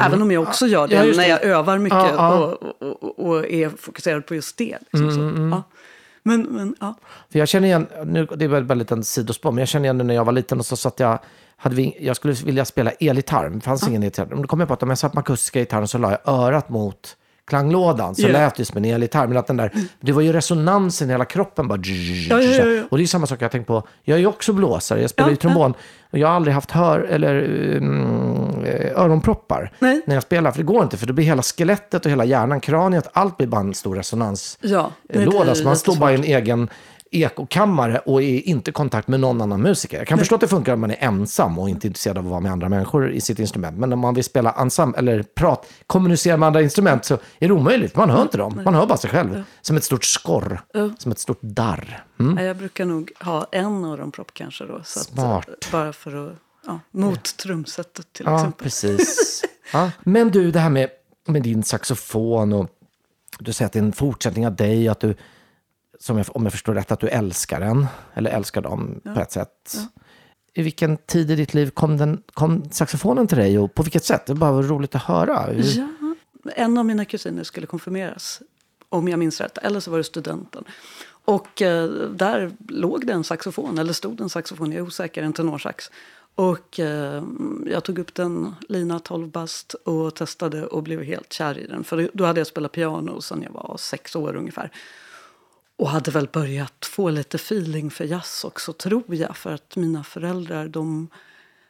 Även 0.00 0.22
om 0.22 0.30
jag 0.30 0.42
också 0.42 0.66
gör 0.66 0.88
det 0.88 0.96
Mm. 0.96 1.08
Ja, 1.10 1.16
när 1.16 1.28
jag 1.28 1.42
övar 1.44 1.78
mycket 1.78 1.96
Ja, 1.98 2.14
ja. 2.14 2.38
Och, 2.38 2.82
och, 2.82 3.02
och, 3.02 3.18
och 3.26 3.46
är 3.46 3.68
fokuserad 3.68 4.26
på 4.26 4.34
just 4.34 4.56
det. 4.56 4.78
Liksom, 4.80 5.08
Mm, 5.08 5.50
så. 5.50 5.56
Ja. 5.56 5.62
Men, 6.26 6.42
men 6.42 6.74
ja. 6.80 6.94
För 7.32 7.38
jag 7.38 7.48
känner 7.48 7.68
igen, 7.68 7.86
nu, 8.04 8.26
det 8.36 8.44
är 8.44 8.48
väl 8.48 8.64
bara 8.64 8.72
en 8.72 8.78
liten 8.78 9.04
sidospår, 9.04 9.52
men 9.52 9.58
jag 9.58 9.68
känner 9.68 9.84
igen 9.84 9.98
det 9.98 10.04
när 10.04 10.14
jag 10.14 10.24
var 10.24 10.32
liten 10.32 10.58
och 10.58 10.66
så 10.66 10.76
satt 10.76 11.00
jag, 11.00 11.18
hade 11.56 11.74
vi, 11.76 11.96
jag 12.00 12.16
skulle 12.16 12.34
vilja 12.34 12.64
spela 12.64 12.90
elgitarr, 12.90 13.50
det 13.50 13.60
fanns 13.60 13.88
ingen 13.88 14.02
elgitarr. 14.02 14.26
Då 14.36 14.42
kom 14.46 14.60
jag 14.60 14.68
på 14.68 14.74
att 14.74 14.82
om 14.82 14.88
jag 14.88 14.98
satt 14.98 15.14
med 15.14 15.20
akustiska 15.20 15.58
gitarren 15.60 15.88
så 15.88 15.98
la 15.98 16.10
jag 16.10 16.34
örat 16.34 16.68
mot 16.68 17.16
klanglådan, 17.48 18.14
så 18.14 18.22
Ja. 18.22 18.28
lät 18.32 18.54
det 18.54 18.64
som 18.64 18.76
en 18.76 18.84
elgitarr. 18.84 19.26
Men 19.26 19.36
att 19.36 19.46
den 19.46 19.56
där, 19.56 19.72
det 20.00 20.12
var 20.12 20.22
ju 20.22 20.32
resonansen 20.32 21.08
i 21.08 21.12
hela 21.12 21.24
kroppen 21.24 21.68
bara. 21.68 21.80
ja, 22.30 22.40
ja, 22.42 22.64
ja. 22.66 22.82
Och 22.90 22.98
det 22.98 23.04
är 23.04 23.06
samma 23.06 23.26
sak 23.26 23.42
jag 23.42 23.50
tänkt 23.50 23.66
på, 23.66 23.82
jag 24.02 24.14
är 24.14 24.20
ju 24.20 24.26
också 24.26 24.52
blåsare, 24.52 25.00
jag 25.00 25.10
spelar 25.10 25.28
Ja, 25.28 25.32
ju 25.32 25.36
trombon. 25.36 25.74
Och 26.10 26.18
jag 26.18 26.28
har 26.28 26.34
aldrig 26.34 26.54
haft 26.54 26.70
hör, 26.70 27.00
eller 27.00 27.42
mm, 27.76 28.45
öronproppar 28.96 29.72
Nej. 29.78 30.00
när 30.06 30.14
jag 30.14 30.22
spelar, 30.22 30.50
för 30.50 30.58
det 30.58 30.64
går 30.64 30.82
inte, 30.82 30.96
för 30.96 31.06
då 31.06 31.12
blir 31.12 31.24
hela 31.24 31.42
skelettet 31.42 32.04
och 32.04 32.10
hela 32.10 32.24
hjärnan, 32.24 32.60
kraniet, 32.60 33.08
allt 33.12 33.36
blir 33.36 33.46
bara 33.46 33.60
en 33.60 33.74
stor 33.74 33.96
resonans 33.96 34.58
Ja, 34.60 34.90
nej, 35.08 35.56
Så 35.56 35.64
man 35.64 35.76
står 35.76 35.96
bara 35.96 36.12
i 36.12 36.14
en 36.14 36.24
egen 36.24 36.68
ekokammare 37.10 37.98
och 37.98 38.22
är 38.22 38.48
inte 38.48 38.70
i 38.70 38.72
kontakt 38.72 39.08
med 39.08 39.20
någon 39.20 39.40
annan 39.40 39.62
musiker. 39.62 39.98
Jag 39.98 40.06
kan 40.06 40.18
förstå 40.18 40.34
att 40.34 40.40
det 40.40 40.48
funkar 40.48 40.72
om 40.72 40.80
man 40.80 40.90
är 40.90 40.96
ensam 41.00 41.58
och 41.58 41.68
inte 41.68 41.86
intresserad 41.86 42.18
av 42.18 42.24
att 42.24 42.30
vara 42.30 42.40
med 42.40 42.52
andra 42.52 42.68
människor 42.68 43.10
i 43.10 43.20
sitt 43.20 43.38
instrument. 43.38 43.78
Men 43.78 43.92
om 43.92 43.98
man 43.98 44.14
vill 44.14 44.24
spela 44.24 44.52
ensemble 44.52 44.98
eller 44.98 45.22
prat, 45.22 45.66
kommunicera 45.86 46.36
med 46.36 46.46
andra 46.46 46.62
instrument 46.62 47.04
så 47.04 47.14
är 47.38 47.48
det 47.48 47.54
omöjligt. 47.54 47.96
Man 47.96 48.10
hör 48.10 48.22
inte 48.22 48.38
dem. 48.38 48.60
Man 48.64 48.74
hör 48.74 48.86
bara 48.86 48.98
sig 48.98 49.10
själv. 49.10 49.42
Som 49.60 49.76
ett 49.76 49.84
stort 49.84 50.04
skorr. 50.04 50.60
Som 50.98 51.12
ett 51.12 51.18
stort 51.18 51.38
darr. 51.42 52.04
Mm. 52.20 52.34
Nej, 52.34 52.44
Jag 52.44 52.56
brukar 52.56 52.84
nog 52.84 53.12
ha 53.20 53.46
en 53.52 53.84
öronpropp 53.84 54.30
kanske 54.34 54.64
då. 54.64 54.80
Så 54.84 55.00
att, 55.00 55.06
Smart. 55.06 55.48
eh, 55.48 55.72
bara 55.72 55.92
för 55.92 56.26
att, 56.26 56.32
ja, 56.66 56.80
mot 56.90 57.36
trumsetet 57.36 58.12
till 58.12 58.24
Ja, 58.26 58.36
exempel. 58.36 58.64
precis. 58.64 59.42
Ja. 59.72 59.90
Men 60.04 60.30
du, 60.30 60.50
det 60.50 60.58
här 60.60 60.70
med, 60.70 60.90
med 61.26 61.42
din 61.42 61.62
saxofon 61.62 62.52
och 62.52 62.68
du 63.38 63.52
säger 63.52 63.66
att 63.66 63.72
det 63.72 63.78
är 63.78 63.82
en 63.82 63.92
fortsättning 63.92 64.46
av 64.46 64.56
dig, 64.56 64.88
att 64.88 65.00
du, 65.00 65.14
som 66.00 66.16
jag, 66.18 66.26
om 66.36 66.42
jag 66.42 66.52
förstår 66.52 66.74
rätt, 66.74 66.90
att 66.92 67.00
du 67.00 67.08
älskar 67.08 67.60
den, 67.60 67.86
eller 68.14 68.30
älskar 68.30 68.60
dem 68.60 69.00
på 69.14 69.20
ett 69.20 69.32
sätt. 69.32 69.76
I 70.54 70.62
vilken 70.62 70.96
tid 70.96 71.30
i 71.30 71.36
ditt 71.36 71.54
liv 71.54 71.70
kom, 71.70 71.96
den, 71.96 72.22
kom 72.34 72.70
saxofonen 72.70 73.26
till 73.26 73.38
dig 73.38 73.58
och 73.58 73.74
på 73.74 73.82
vilket 73.82 74.04
sätt? 74.04 74.26
Det 74.26 74.34
bara 74.34 74.52
var 74.52 74.62
roligt 74.62 74.94
att 74.94 75.02
höra. 75.02 75.40
Hur- 75.40 75.78
Ja, 75.78 75.88
en 76.54 76.78
av 76.78 76.84
mina 76.86 77.04
kusiner 77.04 77.44
skulle 77.44 77.66
konfirmeras, 77.66 78.42
om 78.88 79.08
jag 79.08 79.18
minns 79.18 79.40
rätt. 79.40 79.58
Eller 79.58 79.80
så 79.80 79.90
var 79.90 79.98
det 79.98 80.04
studenten. 80.04 80.64
Och 81.24 81.62
eh, 81.62 81.84
där 82.10 82.52
låg 82.68 83.06
det 83.06 83.12
en 83.12 83.24
saxofon, 83.24 83.78
eller 83.78 83.92
stod 83.92 84.20
en 84.20 84.28
saxofon, 84.28 84.72
jag 84.72 84.78
är 84.78 84.82
osäker, 84.86 85.22
en 85.22 85.32
tenorsax. 85.32 85.90
Och 86.36 86.80
eh, 86.80 87.24
jag 87.66 87.84
tog 87.84 87.98
upp 87.98 88.14
den, 88.14 88.54
lina 88.68 88.98
12 88.98 89.28
bast, 89.28 89.74
och 89.74 90.14
testade 90.14 90.66
och 90.66 90.82
blev 90.82 91.02
helt 91.02 91.32
kär 91.32 91.58
i 91.58 91.66
den. 91.66 91.84
För 91.84 92.10
då 92.12 92.24
hade 92.24 92.40
jag 92.40 92.46
spelat 92.46 92.72
piano 92.72 93.20
sedan 93.20 93.42
jag 93.42 93.50
var 93.50 93.76
sex 93.78 94.16
år 94.16 94.36
ungefär. 94.36 94.70
Och 95.76 95.88
hade 95.88 96.10
väl 96.10 96.28
börjat 96.32 96.84
få 96.84 97.10
lite 97.10 97.36
feeling 97.36 97.90
för 97.90 98.04
jazz 98.04 98.44
också, 98.44 98.72
tror 98.72 99.14
jag. 99.14 99.36
För 99.36 99.52
att 99.52 99.76
mina 99.76 100.04
föräldrar, 100.04 100.68
de 100.68 101.08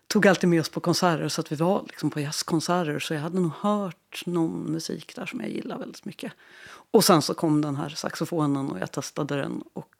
tog 0.06 0.26
alltid 0.26 0.48
med 0.48 0.60
oss 0.60 0.68
på 0.68 0.80
konserter. 0.80 1.28
Så 1.28 1.40
att 1.40 1.52
vi 1.52 1.56
var 1.56 1.84
liksom 1.86 2.10
på 2.10 2.20
jazzkonserter. 2.20 2.98
Så 2.98 3.14
jag 3.14 3.20
hade 3.20 3.40
nog 3.40 3.52
hört 3.60 4.22
någon 4.26 4.72
musik 4.72 5.16
där 5.16 5.26
som 5.26 5.40
jag 5.40 5.50
gillade 5.50 5.80
väldigt 5.80 6.04
mycket. 6.04 6.32
Och 6.90 7.04
sen 7.04 7.22
så 7.22 7.34
kom 7.34 7.60
den 7.60 7.76
här 7.76 7.88
saxofonen 7.88 8.70
och 8.70 8.78
jag 8.78 8.92
testade 8.92 9.36
den. 9.36 9.62
Och 9.72 9.95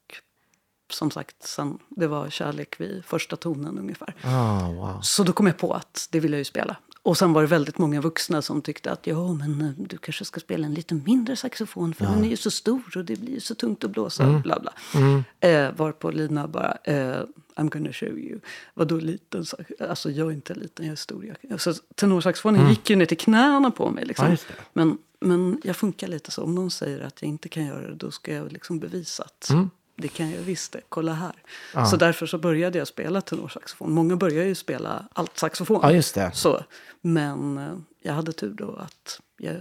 som 0.93 1.11
sagt, 1.11 1.43
sen, 1.43 1.79
det 1.89 2.07
var 2.07 2.31
kärlek 2.31 2.81
vid 2.81 3.05
första 3.05 3.37
tonen 3.37 3.79
ungefär. 3.79 4.15
Ah, 4.23 4.71
wow. 4.71 5.01
Så 5.03 5.23
då 5.23 5.33
kom 5.33 5.47
jag 5.47 5.59
på 5.59 5.73
att 5.73 6.09
det 6.11 6.21
vill 6.21 6.33
jag 6.33 6.39
ju 6.39 6.45
spela. 6.45 6.77
Och 7.03 7.19
sen 7.19 7.33
var 7.33 7.43
det 7.43 7.49
väldigt 7.49 7.79
många 7.79 8.01
vuxna 8.01 8.43
som 8.43 8.63
tyckte 8.63 8.93
att 8.93 9.07
ja, 9.07 9.33
men 9.33 9.61
eh, 9.61 9.71
du 9.77 9.99
kanske 9.99 10.25
ska 10.25 10.41
spela 10.41 10.67
en 10.67 10.75
lite 10.75 10.95
mindre 10.95 11.37
saxofon 11.37 11.95
för 11.95 12.05
den 12.05 12.25
är 12.25 12.29
ju 12.29 12.37
så 12.37 12.51
stor 12.51 12.83
och 12.97 13.05
det 13.05 13.17
blir 13.17 13.33
ju 13.33 13.41
så 13.41 13.55
tungt 13.55 13.85
att 13.85 13.91
blåsa. 13.91 14.41
Bla, 14.43 14.61
bla. 14.61 14.73
Eh, 15.41 15.73
varpå 15.77 16.11
Lina 16.11 16.49
bara, 16.49 16.79
eh, 16.85 17.23
I'm 17.57 17.71
gonna 17.71 17.93
show 17.93 18.19
you. 18.19 18.41
Vadå 18.75 18.97
liten? 18.97 19.45
Alltså 19.81 20.11
jag 20.11 20.29
är 20.29 20.33
inte 20.33 20.55
liten, 20.55 20.87
jag 20.87 20.93
är 20.93 20.97
stor. 20.97 21.27
Jag, 21.27 21.53
alltså, 21.53 21.75
tenorsaxofonen 21.95 22.71
gick 22.71 22.91
ju 22.91 22.97
ner 22.97 23.07
till 23.07 23.19
knäna 23.19 23.71
på 23.71 23.91
mig. 23.91 24.05
Liksom. 24.05 24.31
Ja, 24.31 24.37
men, 24.73 24.99
men 25.21 25.61
jag 25.65 25.77
funkar 25.77 26.09
lite 26.09 26.31
så. 26.31 26.43
Om 26.43 26.55
någon 26.55 26.71
säger 26.71 27.01
att 27.01 27.23
jag 27.23 27.29
inte 27.29 27.49
kan 27.49 27.67
göra 27.67 27.89
det, 27.89 27.95
då 27.95 28.11
ska 28.11 28.35
jag 28.35 28.53
liksom 28.53 28.79
bevisa 28.79 29.23
att 29.23 29.51
det 29.97 30.09
kan 30.09 30.31
jag 30.31 30.39
visst 30.39 30.73
det. 30.73 30.81
Kolla 30.89 31.13
här. 31.13 31.33
Så 31.87 31.97
därför 31.97 32.27
så 32.27 32.39
började 32.39 32.79
jag 32.79 32.89
spela 32.89 33.21
tenorsaxofon. 33.21 33.93
Många 33.93 34.17
börjar 34.17 34.45
ju 34.45 34.55
spela 34.55 35.09
altsaxofon. 35.13 35.81
Ja, 35.83 35.93
just 35.93 36.15
det. 36.15 36.31
Så, 36.35 36.65
men 37.01 37.59
eh, 37.59 37.75
jag 38.03 38.13
hade 38.13 38.33
tur 38.33 38.55
då 38.55 38.77
att 38.77 39.21
jag 39.37 39.57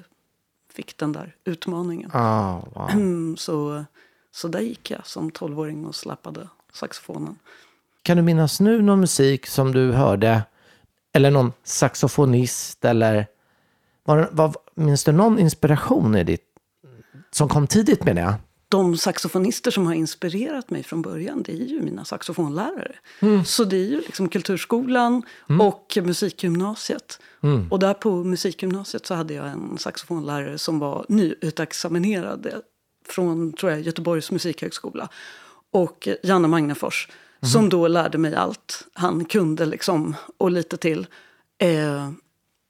fick 0.73 0.97
den 0.97 1.11
där 1.11 1.35
utmaningen. 1.43 2.11
Ah, 2.13 2.59
wow. 2.73 3.35
Så, 3.37 3.85
så 4.31 4.47
där 4.47 4.59
gick 4.59 4.91
jag 4.91 5.07
som 5.07 5.31
tolvåring 5.31 5.85
och 5.85 5.95
slappade 5.95 6.47
saxofonen. 6.73 7.35
Kan 8.01 8.17
du 8.17 8.23
minnas 8.23 8.59
nu 8.59 8.81
någon 8.81 8.99
musik 8.99 9.47
som 9.47 9.71
du 9.71 9.91
hörde, 9.91 10.43
eller 11.13 11.31
någon 11.31 11.53
saxofonist, 11.63 12.85
eller 12.85 13.27
var, 14.03 14.29
var, 14.31 14.55
minns 14.75 15.03
du 15.03 15.11
någon 15.11 15.39
inspiration 15.39 16.15
i 16.15 16.23
ditt, 16.23 16.45
som 17.31 17.49
kom 17.49 17.67
tidigt 17.67 18.03
menar 18.03 18.21
jag? 18.21 18.33
De 18.75 18.97
saxofonister 18.97 19.71
som 19.71 19.85
har 19.85 19.93
inspirerat 19.93 20.69
mig 20.69 20.83
från 20.83 21.01
början 21.01 21.43
det 21.43 21.51
är 21.51 21.65
ju 21.65 21.81
mina 21.81 22.05
saxofonlärare. 22.05 22.95
Så 23.45 23.63
det 23.63 23.75
är 23.77 23.85
ju 23.85 24.01
liksom 24.01 24.29
kulturskolan 24.29 25.23
och 25.59 25.97
musikgymnasiet. 26.03 27.19
Och 27.71 27.79
där 27.79 27.93
på 27.93 28.23
musikgymnasiet 28.23 29.05
så 29.05 29.13
hade 29.15 29.33
jag 29.33 29.47
en 29.47 29.77
saxofonlärare 29.77 30.57
som 30.57 30.79
var 30.79 31.05
nyutexaminerad 31.09 32.47
från 33.07 33.53
tror 33.53 33.71
jag, 33.71 33.81
Göteborgs 33.81 34.31
musikhögskola. 34.31 35.09
Och 35.71 36.07
Janne 36.23 36.47
Magnefors 36.47 37.07
som 37.41 37.69
då 37.69 37.87
lärde 37.87 38.17
mig 38.17 38.35
allt 38.35 38.87
han 38.93 39.25
kunde 39.25 39.65
liksom, 39.65 40.15
och 40.37 40.51
lite 40.51 40.77
till. 40.77 41.07
Eh, 41.57 42.09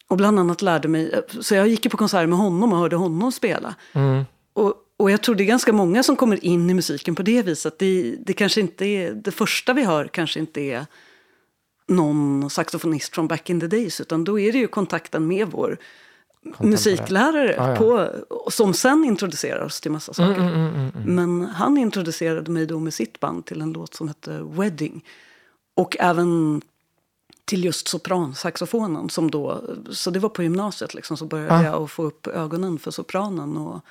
och 0.07 0.17
bland 0.17 0.39
annat 0.39 0.61
lärde 0.61 0.87
mig, 0.87 1.21
så 1.41 1.55
jag 1.55 1.67
gick 1.67 1.85
ju 1.85 1.91
på 1.91 1.97
konserter 1.97 2.27
med 2.27 2.37
honom 2.37 2.73
och 2.73 2.79
hörde 2.79 2.95
honom 2.95 3.31
spela. 3.31 3.75
Och, 4.53 4.73
och 4.97 5.11
jag 5.11 5.21
tror 5.23 5.35
det 5.35 5.43
är 5.43 5.45
ganska 5.45 5.73
många 5.73 6.03
som 6.03 6.15
kommer 6.15 6.45
in 6.45 6.69
i 6.69 6.73
musiken 6.73 7.15
på 7.15 7.23
det 7.23 7.41
viset. 7.41 7.79
Det, 7.79 8.15
det 8.25 8.33
kanske 8.33 8.61
inte 8.61 8.85
är, 8.85 9.13
det 9.13 9.31
första 9.31 9.73
vi 9.73 9.83
hör 9.83 10.07
kanske 10.07 10.39
inte 10.39 10.61
är 10.61 10.85
någon 11.87 12.49
saxofonist 12.49 13.15
från 13.15 13.27
back 13.27 13.49
in 13.49 13.59
the 13.59 13.67
days, 13.67 14.01
utan 14.01 14.23
då 14.23 14.39
är 14.39 14.51
det 14.51 14.57
ju 14.57 14.67
kontakten 14.67 15.27
med 15.27 15.47
vår 15.51 15.77
musiklärare 16.59 17.53
Ja, 17.57 17.69
ja. 17.69 17.75
På, 17.75 18.09
som 18.51 18.73
sen 18.73 19.03
introducerar 19.05 19.65
oss 19.65 19.81
till 19.81 19.91
massa 19.91 20.13
saker. 20.13 20.41
Mm, 20.41 20.89
Men 21.05 21.41
han 21.45 21.77
introducerade 21.77 22.51
mig 22.51 22.65
då 22.65 22.79
med 22.79 22.93
sitt 22.93 23.19
band 23.19 23.45
till 23.45 23.61
en 23.61 23.73
låt 23.73 23.93
som 23.93 24.07
hette 24.07 24.39
Wedding. 24.43 25.05
Och 25.75 25.97
även 25.99 26.61
till 27.45 27.65
just 27.65 27.87
sopransaxofonen. 27.87 29.09
Som 29.09 29.31
då, 29.31 29.63
så 29.89 30.11
det 30.11 30.19
var 30.19 30.29
på 30.29 30.43
gymnasiet 30.43 30.93
liksom, 30.93 31.17
så 31.17 31.25
började 31.25 31.53
Ah. 31.53 31.63
jag 31.63 31.83
att 31.83 31.91
få 31.91 32.03
upp 32.03 32.27
ögonen 32.27 32.79
för 32.79 32.91
sopranen 32.91 33.57
och, 33.57 33.81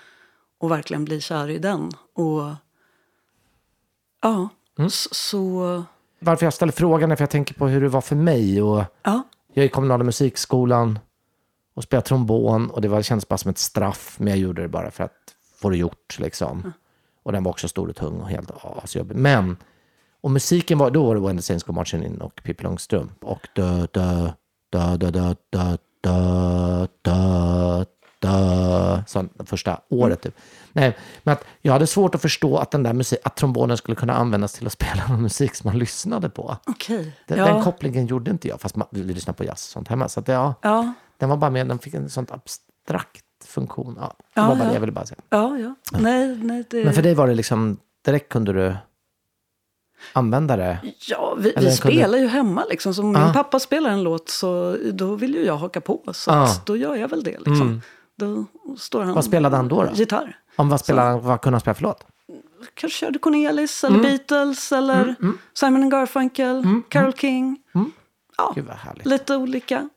och 0.65 0.71
verkligen 0.71 1.05
bli 1.05 1.21
kär 1.21 1.51
i 1.51 1.59
den. 1.59 1.93
Och 2.15 2.51
ja, 4.23 4.49
Mm. 4.79 4.91
så, 4.91 5.85
Varför 6.19 6.47
jag 6.47 6.55
ställer 6.55 6.73
frågan 6.73 7.13
är 7.13 7.17
för 7.17 7.23
jag 7.23 7.31
tänker 7.31 7.55
på 7.55 7.67
hur 7.69 7.81
det 7.81 7.89
var 7.89 8.01
för 8.01 8.17
mig. 8.17 8.63
Och 8.63 8.85
ja. 9.03 9.23
jag 9.53 9.63
är 9.63 9.67
i 9.67 9.69
kommunala 9.69 10.05
musikskolan 10.05 10.99
och 11.75 11.83
spelar 11.83 12.03
trombon 12.03 12.71
och 12.71 12.81
det 12.81 12.89
var, 12.89 12.97
det 12.97 13.03
kändes 13.03 13.29
bara 13.29 13.39
som 13.39 13.51
ett 13.51 13.59
straff. 13.59 14.17
Men 14.19 14.29
jag 14.29 14.39
gjorde 14.39 14.63
det 14.63 14.69
bara 14.69 14.91
för 14.91 15.05
att 15.05 15.35
få 15.61 15.71
det 15.71 15.77
gjort. 15.77 16.19
Liksom. 16.19 16.73
Och 17.23 17.33
den 17.33 17.45
var 17.45 17.51
också 17.51 17.69
stor 17.69 17.89
och 17.89 17.97
tung 17.97 18.21
och 18.21 18.29
helt 18.29 18.51
asjobbig. 18.83 19.17
Men, 19.17 19.57
och 20.21 20.31
musiken 20.31 20.79
var, 20.79 20.91
då 20.91 21.05
var 21.21 21.33
det 21.33 21.37
the 21.37 21.43
Saints 21.43 21.65
Go 21.65 21.73
Marching 21.73 22.05
In 22.05 22.21
och 22.21 22.41
Pippi 22.45 22.65
Långstrump. 22.65 23.25
Och 23.25 23.49
dö, 23.55 23.87
dö, 23.93 24.31
dö, 24.71 24.97
dö, 24.97 25.11
dö, 25.11 25.35
dö, 25.51 25.77
dö, 26.01 26.87
dö, 27.03 27.85
dö. 28.27 29.03
Så 29.07 29.25
första 29.45 29.81
året 29.89 30.21
typ. 30.23 30.37
Nej, 30.73 30.97
men 31.23 31.33
att 31.33 31.45
jag 31.63 31.73
hade 31.73 31.87
svårt 31.87 32.15
att 32.15 32.23
förstå 32.23 32.59
att 32.59 32.71
den 32.71 32.83
där 32.83 32.93
musik, 32.93 33.19
att 33.25 33.37
trombonen 33.37 33.77
skulle 33.77 33.95
kunna 33.95 34.15
användas 34.15 34.53
till 34.53 34.67
att 34.67 34.73
spela 34.81 35.07
någon 35.09 35.23
musik 35.23 35.55
som 35.55 35.69
man 35.71 35.79
lyssnade 35.79 36.31
på. 36.31 36.57
Okej. 36.67 37.13
Den, 37.27 37.39
ja. 37.39 37.45
den 37.47 37.63
kopplingen 37.65 38.07
gjorde 38.07 38.31
inte 38.31 38.49
jag, 38.49 38.61
fast 38.61 38.77
man, 38.77 38.89
vi 38.91 39.03
lyssnade 39.03 39.37
på 39.37 39.45
jazz 39.45 39.53
och 39.69 39.73
sånt 39.73 39.89
hemma. 39.89 40.09
Så 40.09 40.21
att, 40.21 40.29
ja, 40.29 40.55
ja. 40.63 40.93
den 41.19 41.29
var 41.29 41.37
bara 41.37 41.51
med, 41.51 41.67
den 41.69 41.79
fick 41.79 41.95
en 41.95 42.11
sån 42.11 42.27
abstrakt 42.31 43.25
funktion. 43.47 43.99
Ja, 44.01 44.15
det 44.19 44.25
Ja, 44.41 44.49
var 44.49 44.57
bara 44.57 44.69
det 44.69 44.75
jag 44.75 44.81
ville 44.81 44.93
bara 44.93 45.07
säga. 45.07 45.21
ja, 45.31 45.59
ja. 45.59 45.75
Nej, 45.93 46.37
nej, 46.43 46.65
det... 46.71 46.85
Men 46.85 46.95
för 46.95 47.03
dig 47.03 47.15
var 47.15 47.27
det 47.27 47.35
liksom, 47.35 47.77
direkt 48.05 48.29
kunde 48.29 48.53
du 48.53 48.77
använda 50.13 50.57
det. 50.57 50.79
Ja, 51.09 51.35
vi, 51.39 51.43
vi 51.49 51.53
kunde- 51.55 51.71
spelar 51.73 52.19
ju 52.19 52.27
hemma 52.27 52.65
liksom. 52.71 52.95
Så 52.95 53.03
om 53.03 53.17
Ah. 53.17 53.25
min 53.25 53.33
pappa 53.33 53.61
spelar 53.61 53.91
en 53.91 54.03
låt 54.03 54.29
så 54.29 54.77
då 54.93 55.15
vill 55.15 55.35
ju 55.35 55.45
jag 55.45 55.57
haka 55.57 55.81
på. 55.81 56.03
Så 56.13 56.31
Ah. 56.31 56.49
då 56.67 56.77
gör 56.77 56.95
jag 56.97 57.09
väl 57.09 57.23
det 57.25 57.39
liksom. 57.39 57.83
Då 58.17 58.45
står 58.79 59.03
han... 59.03 59.15
Vad 59.15 59.25
spelade 59.25 59.57
han 59.57 59.69
då, 59.69 59.83
då? 59.85 59.91
Gitarr. 59.95 60.39
Om 60.57 60.69
vad, 60.69 60.81
spelade, 60.81 61.21
vad 61.21 61.41
kunde 61.41 61.55
han 61.55 61.61
spela 61.61 61.75
för 61.75 61.83
låt? 61.83 62.07
Kanske 62.75 62.99
körde 62.99 63.19
Cornelis 63.19 63.85
Mm. 63.85 64.01
eller 64.01 64.09
Beatles 64.11 64.73
eller 64.73 65.15
Simon 65.55 65.83
and 65.83 65.91
Garfunkel, 65.91 66.81
Carole 66.89 67.13
King. 67.17 67.59
Ja, 68.37 68.53
Gud 68.55 68.65
vad 68.65 68.77
härligt. 68.77 69.07
lite 69.07 69.37
olika. 69.37 69.89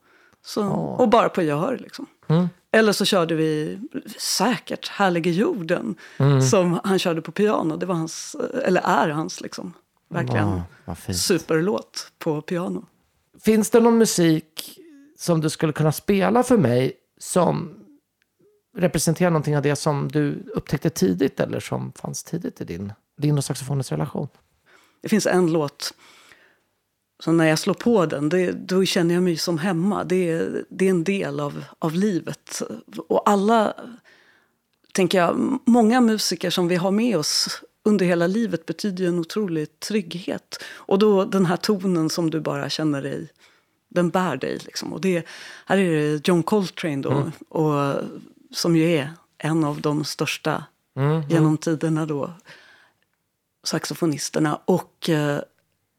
Så, 0.46 0.66
Och 0.70 1.10
bara 1.10 1.30
på 1.30 1.42
gehör 1.42 1.78
liksom. 1.78 2.06
Mm. 2.28 2.48
Eller 2.72 2.92
så 2.92 3.06
körde 3.06 3.36
vi 3.36 3.80
säkert 4.20 4.88
Härlige 4.88 5.32
jorden 5.32 5.96
Mm. 6.18 6.42
som 6.42 6.80
han 6.84 7.00
körde 7.00 7.22
på 7.22 7.32
piano. 7.32 7.78
Det 7.78 7.86
var 7.86 7.96
hans, 7.96 8.36
eller 8.64 8.82
är 8.86 9.10
hans 9.10 9.42
liksom. 9.42 9.74
Verkligen 10.10 10.62
Ja, 10.86 10.96
fint. 10.96 11.18
superlåt 11.18 12.12
på 12.20 12.42
piano. 12.42 12.86
Finns 13.42 13.70
det 13.70 13.80
någon 13.80 13.98
musik 13.98 14.80
som 15.18 15.42
du 15.42 15.50
skulle 15.50 15.74
kunna 15.74 15.92
spela 15.92 16.44
för 16.44 16.58
mig 16.58 16.94
som 17.20 17.74
representerar 18.78 19.32
någonting 19.32 19.58
av 19.58 19.64
det 19.64 19.76
som 19.76 20.08
du 20.08 20.44
upptäckte 20.56 20.90
tidigt 20.90 21.40
eller 21.40 21.60
som 21.60 21.92
fanns 21.92 22.24
tidigt 22.24 22.62
i 22.62 22.64
din, 22.64 22.94
din 23.18 23.38
och 23.38 23.44
saxofonens 23.44 23.92
relation? 23.92 24.28
Det 25.02 25.10
finns 25.10 25.26
en 25.26 25.52
låt 25.52 25.94
så 27.20 27.32
när 27.32 27.46
jag 27.46 27.60
slår 27.60 27.74
på 27.74 28.06
den, 28.06 28.30
det, 28.30 28.52
då 28.52 28.86
känner 28.86 29.14
jag 29.14 29.24
mig 29.24 29.38
som 29.38 29.58
hemma. 29.58 30.04
Det 30.04 30.30
är, 30.30 30.66
det 30.70 30.86
är 30.86 30.90
en 30.90 31.04
del 31.04 31.40
av, 31.40 31.64
av 31.80 31.94
livet. 31.94 32.62
Och 33.08 33.30
alla, 33.30 33.74
tänker 34.94 35.18
jag, 35.18 35.60
många 35.66 36.02
musiker 36.02 36.50
som 36.50 36.68
vi 36.68 36.76
har 36.76 36.92
med 36.92 37.18
oss 37.18 37.62
under 37.84 38.06
hela 38.06 38.28
livet 38.28 38.66
betyder 38.66 39.04
ju 39.04 39.08
en 39.08 39.20
otrolig 39.20 39.80
trygghet. 39.80 40.64
Och 40.68 41.00
då 41.00 41.26
den 41.26 41.46
här 41.46 41.58
tonen 41.58 42.10
som 42.10 42.30
du 42.30 42.40
bara 42.40 42.70
känner 42.70 43.02
dig, 43.02 43.30
den 43.90 44.10
bär 44.10 44.38
dig. 44.38 44.60
Liksom. 44.66 44.94
Och 44.94 45.02
det, 45.02 45.28
här 45.66 45.78
är 45.78 45.92
det 45.92 46.28
John 46.28 46.44
Coltrane 46.44 47.02
då, 47.02 47.32
och, 47.50 47.96
som 48.52 48.76
ju 48.76 48.92
är 48.92 49.12
en 49.38 49.64
av 49.64 49.82
de 49.82 50.04
största 50.04 50.64
genom 51.30 51.58
tiderna 51.58 52.06
då, 52.06 52.34
saxofonisterna. 53.64 54.60
Och 54.66 55.10
eh, 55.10 55.42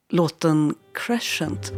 låten 0.08 0.74
Crescent. 0.92 1.72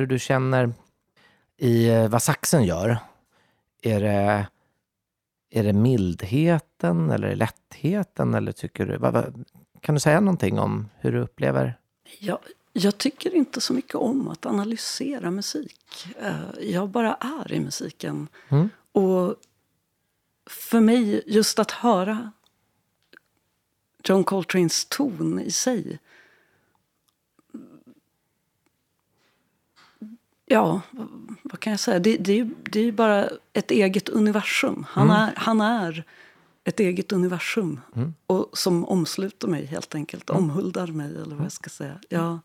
Det 0.00 0.06
du 0.06 0.18
känner 0.18 0.72
i 1.56 1.88
eh, 1.88 2.08
vad 2.08 2.22
saxen 2.22 2.64
gör? 2.64 2.98
Är 3.82 4.00
det, 4.00 4.46
är 5.50 5.64
det 5.64 5.72
mildheten 5.72 7.10
eller 7.10 7.34
lättheten? 7.36 8.34
Eller 8.34 8.52
tycker 8.52 8.86
du, 8.86 8.96
vad, 8.96 9.12
vad, 9.12 9.44
kan 9.80 9.94
du 9.94 10.00
säga 10.00 10.20
någonting 10.20 10.58
om 10.58 10.88
hur 10.98 11.12
du 11.12 11.20
upplever? 11.20 11.78
Jag, 12.18 12.38
jag 12.72 12.98
tycker 12.98 13.34
inte 13.34 13.60
så 13.60 13.72
mycket 13.72 13.94
om 13.94 14.28
att 14.28 14.46
analysera 14.46 15.30
musik. 15.30 16.06
Eh, 16.20 16.34
Jag 16.60 16.88
bara 16.88 17.14
är 17.14 17.52
i 17.52 17.60
musiken. 17.60 18.28
Mm. 18.48 18.68
Och 18.92 19.36
för 20.50 20.80
mig, 20.80 21.22
just 21.26 21.58
att 21.58 21.70
höra 21.70 22.32
John 24.04 24.24
Coltranes 24.24 24.84
ton 24.84 25.40
i 25.40 25.50
sig. 25.50 25.98
Ja, 30.52 30.80
vad 31.42 31.60
kan 31.60 31.70
jag 31.70 31.80
säga? 31.80 31.98
Det, 31.98 32.16
det, 32.16 32.48
det 32.72 32.80
är 32.80 32.84
ju 32.84 32.92
bara 32.92 33.28
ett 33.52 33.70
eget 33.70 34.08
universum. 34.08 34.86
Han, 34.88 35.10
är, 35.10 35.32
han 35.36 35.60
är 35.60 36.04
ett 36.64 36.80
eget 36.80 37.12
universum. 37.12 37.80
Och 38.26 38.58
som 38.58 38.84
omsluter 38.84 39.48
mig 39.48 39.64
helt 39.64 39.94
enkelt. 39.94 40.30
Omhuldar 40.30 40.86
mig 40.86 41.06
eller 41.16 41.36
vad 41.36 41.44
jag 41.44 41.52
ska 41.52 41.70
säga. 41.70 42.00
Ja. 42.08 42.40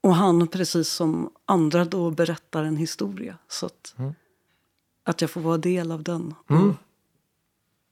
Och 0.00 0.14
han, 0.14 0.48
precis 0.48 0.88
som 0.88 1.30
andra, 1.44 1.84
då 1.84 2.10
berättar 2.10 2.64
en 2.64 2.76
historia. 2.76 3.38
Så 3.48 3.66
att, 3.66 3.94
att 5.02 5.20
jag 5.20 5.30
får 5.30 5.40
vara 5.40 5.58
del 5.58 5.92
av 5.92 6.02
den. 6.02 6.34
Och 6.46 6.74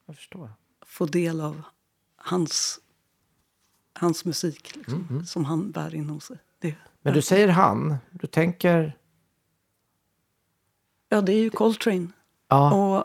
Jag 0.06 0.16
förstår. 0.16 0.50
få 0.86 1.06
del 1.06 1.40
av 1.40 1.62
hans, 2.16 2.80
hans 3.92 4.24
musik. 4.24 4.76
Liksom, 4.76 5.24
Som 5.26 5.44
han 5.44 5.70
bär 5.70 5.94
inom 5.94 6.20
sig. 6.20 6.38
Det, 6.64 6.74
Men 7.02 7.14
du 7.14 7.22
säger 7.22 7.48
han, 7.48 7.96
du 8.10 8.26
tänker... 8.26 8.96
ja, 11.08 11.20
det 11.20 11.32
är 11.32 11.38
ju 11.38 11.50
Coltrane. 11.50 12.06
Ja, 12.48 12.74
Och 12.74 13.04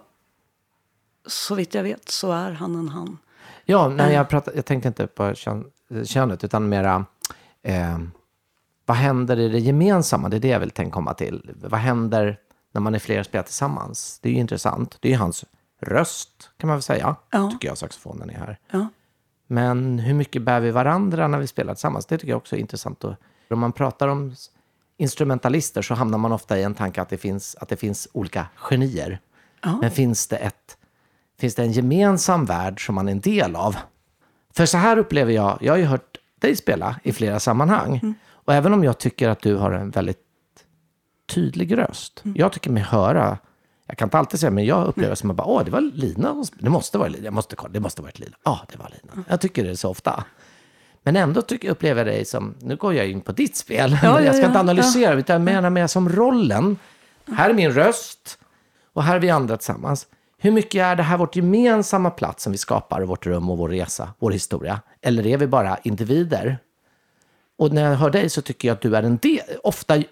så 1.32 1.56
vitt 1.56 1.74
jag 1.74 1.84
vet 1.84 2.10
så 2.10 2.32
är 2.32 2.52
han 2.52 2.76
en 2.76 2.90
han. 2.90 3.18
ja 3.66 3.90
nej, 3.90 4.14
jag, 4.14 4.30
pratar, 4.30 4.54
jag 4.56 4.66
tänkte 4.66 4.88
inte 4.88 5.08
på 5.08 5.34
kön, 5.36 5.72
könet 6.06 6.44
utan 6.44 6.70
mera... 6.70 7.06
Eh, 7.62 8.00
vad 8.86 8.98
händer 8.98 9.40
i 9.40 9.50
det 9.50 9.60
gemensamma? 9.60 10.30
Det 10.30 10.36
är 10.38 10.40
det 10.42 10.48
jag 10.48 10.60
vill 10.60 10.72
tänka 10.72 10.94
komma 10.94 11.14
till. 11.14 11.52
Vad 11.64 11.80
händer 11.80 12.38
när 12.72 12.82
man 12.82 12.96
är 12.96 13.00
flera 13.00 13.24
spelar 13.24 13.44
tillsammans? 13.44 14.20
Det 14.22 14.30
är 14.30 14.34
ju 14.34 14.40
intressant. 14.40 14.98
Det 15.00 15.08
är 15.08 15.12
ju 15.12 15.18
hans 15.18 15.46
röst, 15.82 16.52
kan 16.58 16.68
man 16.68 16.78
väl 16.78 16.84
säga. 16.84 17.16
Ja. 17.30 17.52
Tycker 17.52 17.68
jag 17.68 17.78
saxofonen 17.78 18.30
är 18.30 18.34
här. 18.34 18.60
Ja. 18.72 18.88
Men 19.48 20.00
hur 20.00 20.14
mycket 20.14 20.42
bär 20.42 20.60
vi 20.60 20.72
varandra 20.72 21.28
när 21.28 21.40
vi 21.40 21.48
spelar 21.48 21.74
tillsammans? 21.74 22.06
Det 22.06 22.18
tycker 22.18 22.30
jag 22.32 22.38
också 22.38 22.56
är 22.56 22.60
intressant. 22.60 23.04
Och 23.04 23.16
om 23.54 23.60
man 23.60 23.72
pratar 23.72 24.08
om 24.08 24.36
instrumentalister 24.98 25.82
så 25.82 25.94
hamnar 25.94 26.18
man 26.18 26.32
ofta 26.32 26.60
i 26.60 26.64
en 26.64 26.74
tanke 26.74 27.02
att 27.02 27.10
det 27.10 27.18
finns, 27.18 27.56
att 27.60 27.70
det 27.70 27.76
finns 27.78 28.08
olika 28.14 28.46
genier. 28.56 29.20
Men 29.82 29.92
finns 29.92 30.28
det, 30.28 30.38
ett, 30.38 30.78
finns 31.40 31.56
det 31.56 31.62
en 31.64 31.72
gemensam 31.72 32.46
värld 32.46 32.86
som 32.86 32.96
man 32.96 33.08
är 33.08 33.12
en 33.12 33.20
del 33.20 33.56
av? 33.56 33.76
För 34.54 34.66
så 34.66 34.78
här 34.78 34.98
upplever 34.98 35.34
jag, 35.34 35.58
jag 35.62 35.74
har 35.74 35.78
ju 35.78 35.86
hört 35.86 36.18
dig 36.40 36.56
spela 36.56 36.96
i 37.04 37.12
flera 37.14 37.40
sammanhang. 37.40 38.16
Och 38.32 38.54
även 38.54 38.74
om 38.74 38.84
jag 38.84 38.98
tycker 38.98 39.30
att 39.30 39.42
du 39.42 39.56
har 39.56 39.72
en 39.72 39.90
väldigt 39.90 40.20
tydlig 41.30 41.78
röst. 41.78 42.22
Jag 42.36 42.52
tycker 42.52 42.70
mig 42.70 42.84
höra, 42.84 43.38
jag 43.88 43.98
kan 43.98 44.06
inte 44.06 44.18
alltid 44.18 44.40
säga, 44.40 44.52
men 44.52 44.66
jag 44.66 44.88
upplever 44.88 45.10
det 45.10 45.16
som 45.16 45.30
att 45.30 45.36
bara, 45.36 45.48
åh, 45.48 45.64
det 45.66 45.72
var 45.72 45.82
Lina. 45.82 46.46
Det 46.60 46.70
måste 46.70 46.98
vara 46.98 47.08
Lina. 47.10 47.26
Jag 47.26 47.34
måste 47.34 47.56
kolla, 47.56 47.74
det 47.74 47.80
måste 47.80 48.02
varit 48.02 48.20
Lina. 48.20 48.38
Ja, 48.44 48.60
det 48.72 48.78
var 48.78 48.90
Lina. 48.90 49.24
Jag 49.30 49.42
tycker 49.42 49.64
det 49.64 49.78
så 49.78 49.90
ofta. 49.90 50.24
Men 51.04 51.16
ändå 51.16 51.42
tycker, 51.42 51.70
upplever 51.70 52.06
jag 52.06 52.16
dig 52.16 52.26
som, 52.26 52.56
nu 52.62 52.76
går 52.76 52.94
jag 52.94 53.08
in 53.08 53.22
på 53.22 53.32
ditt 53.32 53.56
spel, 53.56 53.98
Ja, 54.04 54.22
jag 54.22 54.36
ska 54.36 54.42
ja, 54.42 54.48
inte 54.48 54.58
ja, 54.58 54.60
analysera, 54.60 55.14
utan 55.14 55.34
jag 55.34 55.42
menar 55.42 55.70
mer 55.70 55.88
som 55.88 56.10
rollen. 56.10 56.78
Här 57.28 57.50
är 57.50 57.54
min 57.54 57.72
röst 57.72 58.40
och 58.94 59.04
här 59.04 59.16
är 59.16 59.20
vi 59.20 59.30
andra 59.30 59.58
tillsammans. 59.58 60.08
Hur 60.38 60.52
mycket 60.52 60.82
är 60.82 60.96
det 60.96 61.04
här 61.04 61.18
vårt 61.18 61.36
gemensamma 61.36 62.10
plats 62.10 62.44
som 62.44 62.52
vi 62.52 62.58
skapar, 62.58 63.02
vårt 63.02 63.26
rum 63.26 63.50
och 63.50 63.58
vår 63.58 63.70
resa, 63.70 64.14
vår 64.20 64.32
historia? 64.32 64.82
Eller 65.02 65.28
är 65.28 65.38
vi 65.38 65.48
bara 65.48 65.78
individer? 65.78 66.58
Och 67.58 67.74
när 67.74 67.90
jag 67.90 67.96
hör 67.98 68.10
dig 68.10 68.30
så 68.30 68.42
tycker 68.42 68.68
jag 68.68 68.76
att 68.76 68.82
du 68.82 68.96
är 68.96 69.04
en 69.04 69.18
del, 69.18 69.40
ofta 69.64 70.04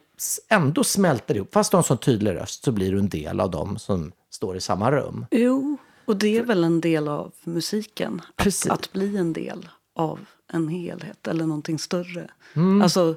ändå 0.50 0.84
smälter 0.84 1.36
ihop, 1.36 1.54
fast 1.54 1.72
du 1.72 1.78
har 1.78 1.80
en 1.80 1.88
sån 1.88 1.98
tydlig 1.98 2.36
röst 2.36 2.64
så 2.64 2.72
blir 2.72 2.92
du 2.92 3.00
en 3.00 3.10
del 3.10 3.40
av 3.40 3.52
dem 3.52 3.78
som 3.80 4.12
står 4.30 4.58
i 4.58 4.62
samma 4.62 4.92
rum. 4.92 5.26
Jo, 5.32 5.78
och 6.06 6.16
det 6.16 6.38
är 6.38 6.44
väl 6.44 6.64
en 6.64 6.82
del 6.82 7.08
av 7.08 7.32
musiken. 7.44 8.22
Att, 8.36 8.70
att 8.70 8.92
bli 8.94 9.18
en 9.18 9.34
del 9.34 9.70
av 9.96 10.20
en 10.48 10.68
helhet 10.68 11.28
eller 11.28 11.46
någonting 11.46 11.80
större. 11.80 12.32
Mm. 12.54 12.82
Alltså, 12.82 13.16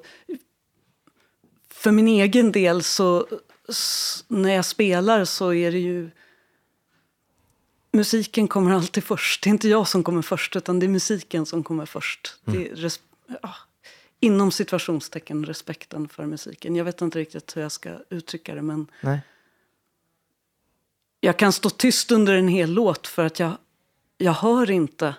för 1.71 1.91
min 1.91 2.09
egen 2.09 2.53
del 2.53 2.83
så 2.83 3.27
när 4.29 4.55
jag 4.55 4.65
spelar 4.65 5.25
så 5.25 5.53
är 5.53 5.73
det 5.73 5.79
ju 5.79 6.11
musiken 7.93 8.49
kommer 8.49 8.71
alltid 8.71 9.05
först. 9.05 9.43
Det 9.43 9.49
är 9.49 9.53
inte 9.53 9.69
jag 9.69 9.89
som 9.89 10.03
kommer 10.03 10.23
först 10.23 10.57
utan 10.57 10.79
det 10.79 10.87
är 10.87 10.89
musiken 10.89 11.47
som 11.47 11.63
kommer 11.63 11.87
först. 11.87 12.37
Mm. 12.47 12.65
res- 12.75 13.01
ja, 13.43 13.55
inom 14.21 14.53
situationstecken 14.53 15.45
respekten 15.47 16.09
för 16.09 16.27
musiken. 16.27 16.77
Jag 16.77 16.85
vet 16.85 17.01
inte 17.01 17.19
riktigt 17.19 17.57
hur 17.57 17.63
jag 17.63 17.73
ska 17.73 17.99
uttrycka 18.11 18.55
det 18.55 18.63
men 18.63 18.87
Nej. 19.01 19.21
jag 21.21 21.39
kan 21.39 21.53
stå 21.53 21.71
tyst 21.71 22.11
under 22.11 22.35
en 22.35 22.49
hel 22.49 22.71
låt 22.73 23.07
för 23.07 23.25
att 23.25 23.39
jag, 23.39 23.53
jag 24.19 24.33
hör 24.33 24.71
inte. 24.71 25.15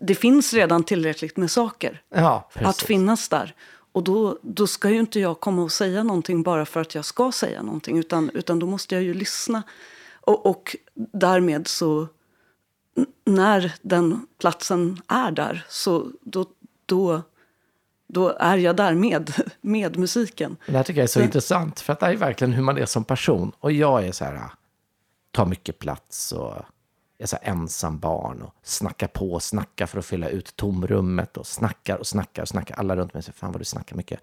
Det 0.00 0.14
finns 0.14 0.54
redan 0.54 0.84
tillräckligt 0.84 1.36
med 1.36 1.50
saker 1.50 2.02
Ja, 2.14 2.48
att 2.54 2.82
finnas 2.82 3.28
där. 3.28 3.54
Och 3.92 4.04
då, 4.04 4.38
då 4.42 4.66
ska 4.66 4.90
ju 4.90 4.98
inte 4.98 5.20
jag 5.20 5.40
komma 5.40 5.62
och 5.62 5.72
säga 5.72 6.02
någonting 6.02 6.42
bara 6.42 6.66
för 6.66 6.80
att 6.80 6.94
jag 6.94 7.04
ska 7.04 7.32
säga 7.32 7.62
någonting. 7.62 7.98
Utan, 7.98 8.30
utan 8.34 8.58
då 8.58 8.66
måste 8.66 8.94
jag 8.94 9.04
ju 9.04 9.14
lyssna. 9.14 9.62
Och, 10.20 10.46
och 10.46 10.76
därmed 10.94 11.68
så, 11.68 12.08
när 13.24 13.74
den 13.82 14.26
platsen 14.38 15.02
är 15.08 15.30
där, 15.30 15.64
så 15.68 16.12
då, 16.20 16.46
då, 16.86 17.22
då 18.06 18.28
är 18.28 18.56
jag 18.56 18.76
där 18.76 18.94
med, 18.94 19.32
med 19.60 19.98
musiken. 19.98 20.56
Det 20.66 20.76
här 20.76 20.82
tycker 20.82 21.00
jag 21.00 21.04
är 21.04 21.08
så 21.08 21.20
intressant, 21.20 21.80
för 21.80 21.92
att 21.92 22.00
det 22.00 22.06
är 22.06 22.16
verkligen 22.16 22.52
hur 22.52 22.62
man 22.62 22.78
är 22.78 22.86
som 22.86 23.04
person. 23.04 23.52
Och 23.60 23.72
jag 23.72 24.06
är 24.06 24.12
så 24.12 24.24
här, 24.24 24.40
tar 25.30 25.46
mycket 25.46 25.78
plats 25.78 26.32
och 26.32 26.54
är 27.22 27.26
så 27.26 27.38
ensam 27.42 27.98
barn 27.98 28.42
och 28.42 28.54
snackar 28.62 29.06
på 29.06 29.32
och 29.32 29.42
snackar 29.42 29.86
för 29.86 29.98
att 29.98 30.06
fylla 30.06 30.28
ut 30.28 30.56
tomrummet 30.56 31.36
och 31.36 31.46
snackar 31.46 31.96
och 31.96 32.06
snackar 32.06 32.42
och 32.42 32.48
snackar. 32.48 32.74
Alla 32.74 32.96
runt 32.96 33.14
mig 33.14 33.22
säger, 33.22 33.34
fan 33.34 33.52
vad 33.52 33.60
du 33.60 33.64
snackar 33.64 33.96
mycket. 33.96 34.20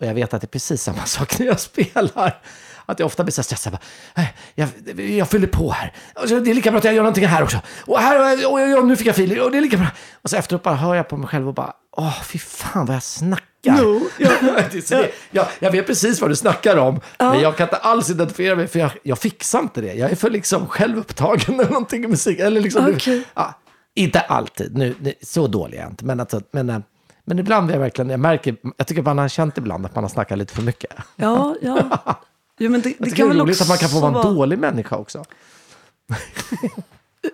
Och 0.00 0.06
jag 0.06 0.14
vet 0.14 0.34
att 0.34 0.40
det 0.40 0.44
är 0.44 0.48
precis 0.48 0.82
samma 0.82 1.04
sak 1.06 1.38
när 1.38 1.46
jag 1.46 1.60
spelar. 1.60 2.42
Att 2.86 2.98
jag 2.98 3.06
ofta 3.06 3.24
blir 3.24 3.32
så 3.32 3.40
här 3.40 3.44
stressad. 3.44 3.72
bara, 3.72 4.22
äh, 4.24 4.28
Jag, 4.54 5.00
jag 5.00 5.28
fyller 5.28 5.46
på 5.46 5.70
här. 5.70 5.92
Det 6.14 6.50
är 6.50 6.54
lika 6.54 6.70
bra 6.70 6.78
att 6.78 6.84
jag 6.84 6.94
gör 6.94 7.02
någonting 7.02 7.26
här 7.26 7.42
också. 7.42 7.60
Och, 7.86 7.98
här, 7.98 8.46
och, 8.46 8.52
och, 8.52 8.78
och 8.78 8.86
nu 8.86 8.96
fick 8.96 9.06
jag 9.06 9.12
feeling. 9.12 9.40
Och 9.40 9.50
det 9.50 9.58
är 9.58 9.62
lika 9.62 9.76
bra. 9.76 9.88
Och 10.22 10.30
så 10.30 10.36
efteråt 10.36 10.62
bara 10.62 10.74
hör 10.74 10.94
jag 10.94 11.08
på 11.08 11.16
mig 11.16 11.28
själv 11.28 11.48
och 11.48 11.54
bara, 11.54 11.72
åh 11.96 12.22
fy 12.22 12.38
fan 12.38 12.86
vad 12.86 12.96
jag 12.96 13.02
snackar. 13.02 13.51
Jo, 13.66 14.08
Det 14.18 14.24
är 14.24 14.80
så 14.80 14.94
det- 14.94 15.10
jag, 15.30 15.46
jag 15.58 15.70
vet 15.72 15.86
precis 15.86 16.20
vad 16.20 16.30
du 16.30 16.36
snackar 16.36 16.76
om, 16.76 17.00
men 17.18 17.40
jag 17.40 17.56
kan 17.56 17.64
inte 17.66 17.76
alls 17.76 18.10
identifiera 18.10 18.56
mig 18.56 18.66
för 18.68 18.78
jag, 18.78 18.90
jag 19.02 19.18
fixar 19.18 19.58
inte 19.60 19.80
det. 19.80 19.94
Jag 19.94 20.10
är 20.10 20.16
för 20.16 20.30
liksom 20.30 20.66
självupptagen 20.68 21.54
eller 21.60 21.70
någonting 21.70 22.04
i 22.04 22.08
musik. 22.08 22.38
Eller 22.38 22.60
liksom, 22.60 22.92
Okej. 22.96 23.24
ja, 23.34 23.54
inte 23.94 24.20
alltid, 24.20 24.76
nu, 24.76 24.94
nu, 25.00 25.14
så 25.22 25.46
dålig 25.46 25.78
är 25.78 25.82
jag 25.82 25.90
inte. 25.90 26.04
Men, 26.04 26.20
alltså, 26.20 26.40
men, 26.52 26.70
eh, 26.70 26.78
men 27.24 27.38
ibland 27.38 27.70
är 27.70 27.74
jag 27.74 27.80
verkligen, 27.80 28.10
jag 28.10 28.20
märker, 28.20 28.56
jag 28.76 28.86
tycker 28.86 29.02
man 29.02 29.18
har 29.18 29.28
känt 29.28 29.58
ibland 29.58 29.86
att 29.86 29.94
man 29.94 30.04
har 30.04 30.08
snackat 30.08 30.38
lite 30.38 30.54
för 30.54 30.62
mycket. 30.62 30.90
Ja, 31.16 31.56
ja. 31.62 31.98
Jo, 32.58 32.70
men 32.70 32.80
det, 32.80 32.88
det 32.98 33.04
tycker 33.04 33.16
kan 33.16 33.26
det 33.28 33.32
är 33.32 33.36
väl 33.36 33.40
roligt 33.40 33.54
också 33.54 33.62
att 33.64 33.68
man 33.68 33.78
kan 33.78 33.88
få 33.88 34.00
vara 34.00 34.28
en 34.28 34.34
dålig 34.34 34.58
människa 34.58 34.96
också. 34.96 35.24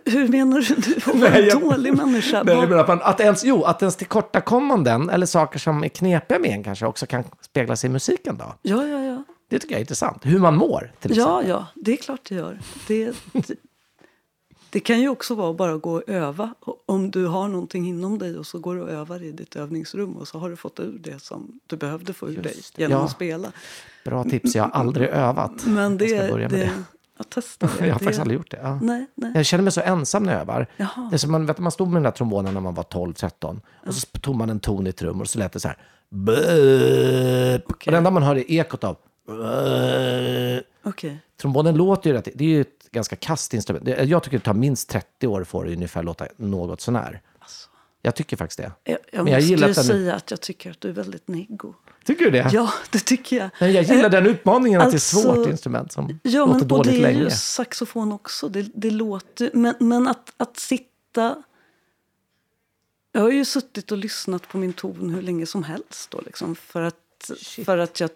Hur 0.05 0.29
menar 0.29 0.61
du? 0.61 0.75
Du 0.75 0.97
att 0.97 1.07
vara 1.21 1.35
en 1.35 1.47
jag- 1.47 1.61
dålig 1.61 1.97
människa? 1.97 2.43
Nej, 2.43 2.57
Vad- 2.57 2.69
men 2.69 2.79
att, 2.81 2.89
man, 2.89 3.01
att, 3.03 3.21
ens, 3.21 3.45
jo, 3.45 3.63
att 3.65 3.83
ens 3.83 3.97
tillkortakommanden 3.97 5.11
eller 5.11 5.27
saker 5.27 5.59
som 5.59 5.85
är 5.85 5.89
knepiga 5.89 6.39
med 6.39 6.51
en 6.51 6.65
kanske 6.65 6.87
också 6.87 7.07
kan 7.07 7.25
spegla 7.41 7.77
sig 7.77 7.91
i 7.91 7.93
musiken 7.93 8.37
då. 8.39 8.55
Ja, 8.63 8.87
ja, 8.87 9.05
ja. 9.05 9.25
Det 9.49 9.59
tycker 9.59 9.75
jag 9.75 9.79
är 9.79 9.83
intressant. 9.83 10.19
Hur 10.27 10.39
man 10.39 10.57
mår 10.57 10.93
till 11.01 11.11
exempel. 11.11 11.35
Ja, 11.35 11.43
ja, 11.49 11.67
det 11.75 11.93
är 11.93 11.97
klart 11.97 12.21
det 12.29 12.35
gör. 12.35 12.59
Det, 12.89 13.13
det, 13.33 13.55
det 14.71 14.81
kan 14.81 15.01
ju 15.01 15.09
också 15.09 15.35
vara 15.35 15.53
bara 15.55 15.73
att 15.75 15.83
gå 15.83 15.93
och 15.95 16.03
öva. 16.09 16.55
Om 16.87 17.11
du 17.11 17.27
har 17.27 17.49
någonting 17.49 17.89
inom 17.89 18.19
dig 18.19 18.39
och 18.39 18.47
så 18.47 18.59
går 18.59 18.75
du 18.77 18.83
och 18.83 18.91
övar 18.91 19.23
i 19.23 19.33
ditt 19.33 19.57
övningsrum 19.57 20.17
och 20.17 20.29
så 20.29 20.39
har 20.39 20.51
du 20.51 20.57
fått 20.57 20.81
ur 20.81 20.99
det 21.01 21.23
som 21.23 21.61
du 21.67 21.77
behövde 21.77 22.13
få 22.13 22.29
ur 22.31 22.43
dig 22.43 22.55
genom 22.77 22.99
Ja. 22.99 23.05
att 23.05 23.11
spela. 23.11 23.53
Bra 24.05 24.25
tips, 24.25 24.55
jag 24.55 24.63
har 24.63 24.71
aldrig 24.71 25.09
övat. 25.09 25.67
Men 25.67 25.99
det, 25.99 26.05
jag 26.07 26.25
ska 26.25 26.33
börja 26.33 26.49
med 26.49 26.59
det, 26.61 26.65
det. 26.65 26.85
Jag 27.19 27.27
testar 27.31 27.71
det. 27.79 27.87
Jag 27.87 27.95
har 27.95 27.99
det, 27.99 28.05
faktiskt 28.05 28.21
aldrig 28.21 28.39
gjort 28.39 28.51
det. 28.51 28.59
Ja. 28.63 28.79
Nej, 28.83 29.07
nej. 29.15 29.33
Jag 29.35 29.47
känner 29.47 29.65
mig 29.65 29.73
så 29.73 29.81
ensam 29.81 30.23
när 30.23 30.33
jag 30.33 30.41
övar. 30.41 30.67
Jaha. 30.77 31.07
Det 31.11 31.17
är 31.17 31.19
som 31.19 31.33
man, 31.33 31.47
vet, 31.47 31.59
man 31.59 31.73
stod 31.73 31.89
med 31.89 31.97
den 31.97 32.03
där 32.03 32.11
trombonen 32.11 32.55
när 32.55 32.61
man 32.61 32.75
var 32.75 32.85
12-13 32.85 33.61
och 33.87 33.95
så 33.95 34.07
tog 34.19 34.35
man 34.37 34.51
en 34.51 34.61
ton 34.61 34.87
i 34.87 34.93
trummor 34.93 35.23
och 35.23 35.29
så 35.29 35.39
lät 35.39 35.53
det 35.53 35.61
så 35.61 35.69
här. 35.69 35.77
Böp. 36.11 37.67
Och 37.71 37.83
det 37.85 37.97
enda 37.97 38.11
man 38.11 38.23
hör 38.23 38.37
är 38.37 38.51
ekot 38.51 38.85
av. 38.85 38.97
Okej. 40.83 41.19
Trombonen 41.41 41.77
låter 41.77 42.11
ju 42.11 42.17
rätt. 42.17 42.29
Det 42.35 42.45
är 42.45 42.49
ju 42.49 42.61
ett 42.61 42.91
ganska 42.93 43.17
kast 43.17 43.55
instrument. 43.55 43.89
Jag 44.09 44.23
tycker 44.23 44.39
det 44.39 44.45
tar 44.45 44.55
minst 44.55 44.89
30 44.89 45.27
år 45.27 45.45
för 45.45 45.65
det 45.65 45.73
ungefär 45.73 46.03
låta 46.03 46.27
något 46.37 46.81
sånär. 46.81 47.21
Alltså, 47.99 48.07
Jag 48.09 48.15
tycker 48.17 48.37
faktiskt 48.37 48.59
det. 48.59 48.73
jag, 48.85 48.99
jag 49.13 49.25
Men 49.25 49.33
jag 49.33 49.39
måste 49.41 49.51
gillar 49.51 49.69
ju 49.69 49.75
den- 49.75 49.85
säga 49.85 50.15
att 50.15 50.31
jag 50.31 50.41
tycker 50.41 50.71
att 50.71 50.81
du 50.81 50.89
är 50.89 50.93
väldigt 50.93 51.29
neggo. 51.29 51.75
Tycker 52.05 52.25
du 52.25 52.31
det? 52.31 52.51
Ja, 52.53 52.73
det 52.91 52.99
tycker 52.99 53.37
jag. 53.37 53.51
Men 53.61 53.73
jag 53.73 53.85
gillar 53.85 54.09
den 54.09 54.27
utmaningen 54.27 54.81
att 54.81 54.87
det 54.87 54.91
är 54.91 54.95
alltså- 54.95 55.23
svårt 55.23 55.49
instrument 55.49 55.93
som 55.93 56.19
Ja, 56.23 56.41
låter 56.47 56.53
men, 56.53 56.63
och 56.63 56.69
dåligt 56.69 56.93
det 56.93 56.99
är 56.99 57.03
länge. 57.03 57.23
ju 57.25 57.31
saxofon 57.31 58.13
också. 58.13 58.49
Det, 58.49 58.63
det 58.75 58.91
låter, 58.91 59.51
men, 59.55 59.75
men 59.81 60.09
att, 60.09 60.33
att 60.37 60.57
sitta... 60.57 61.43
Jag 63.13 63.21
har 63.21 63.31
ju 63.31 63.45
suttit 63.45 63.93
och 63.93 63.99
lyssnat 63.99 64.49
på 64.49 64.59
min 64.59 64.73
ton 64.73 65.11
hur 65.15 65.23
länge 65.23 65.47
som 65.47 65.65
helst. 65.65 66.11
Då, 66.11 66.21
liksom, 66.27 66.57
för, 66.57 66.83
att, 66.83 67.31
för 67.65 67.79
att 67.79 68.01
jag... 68.01 68.11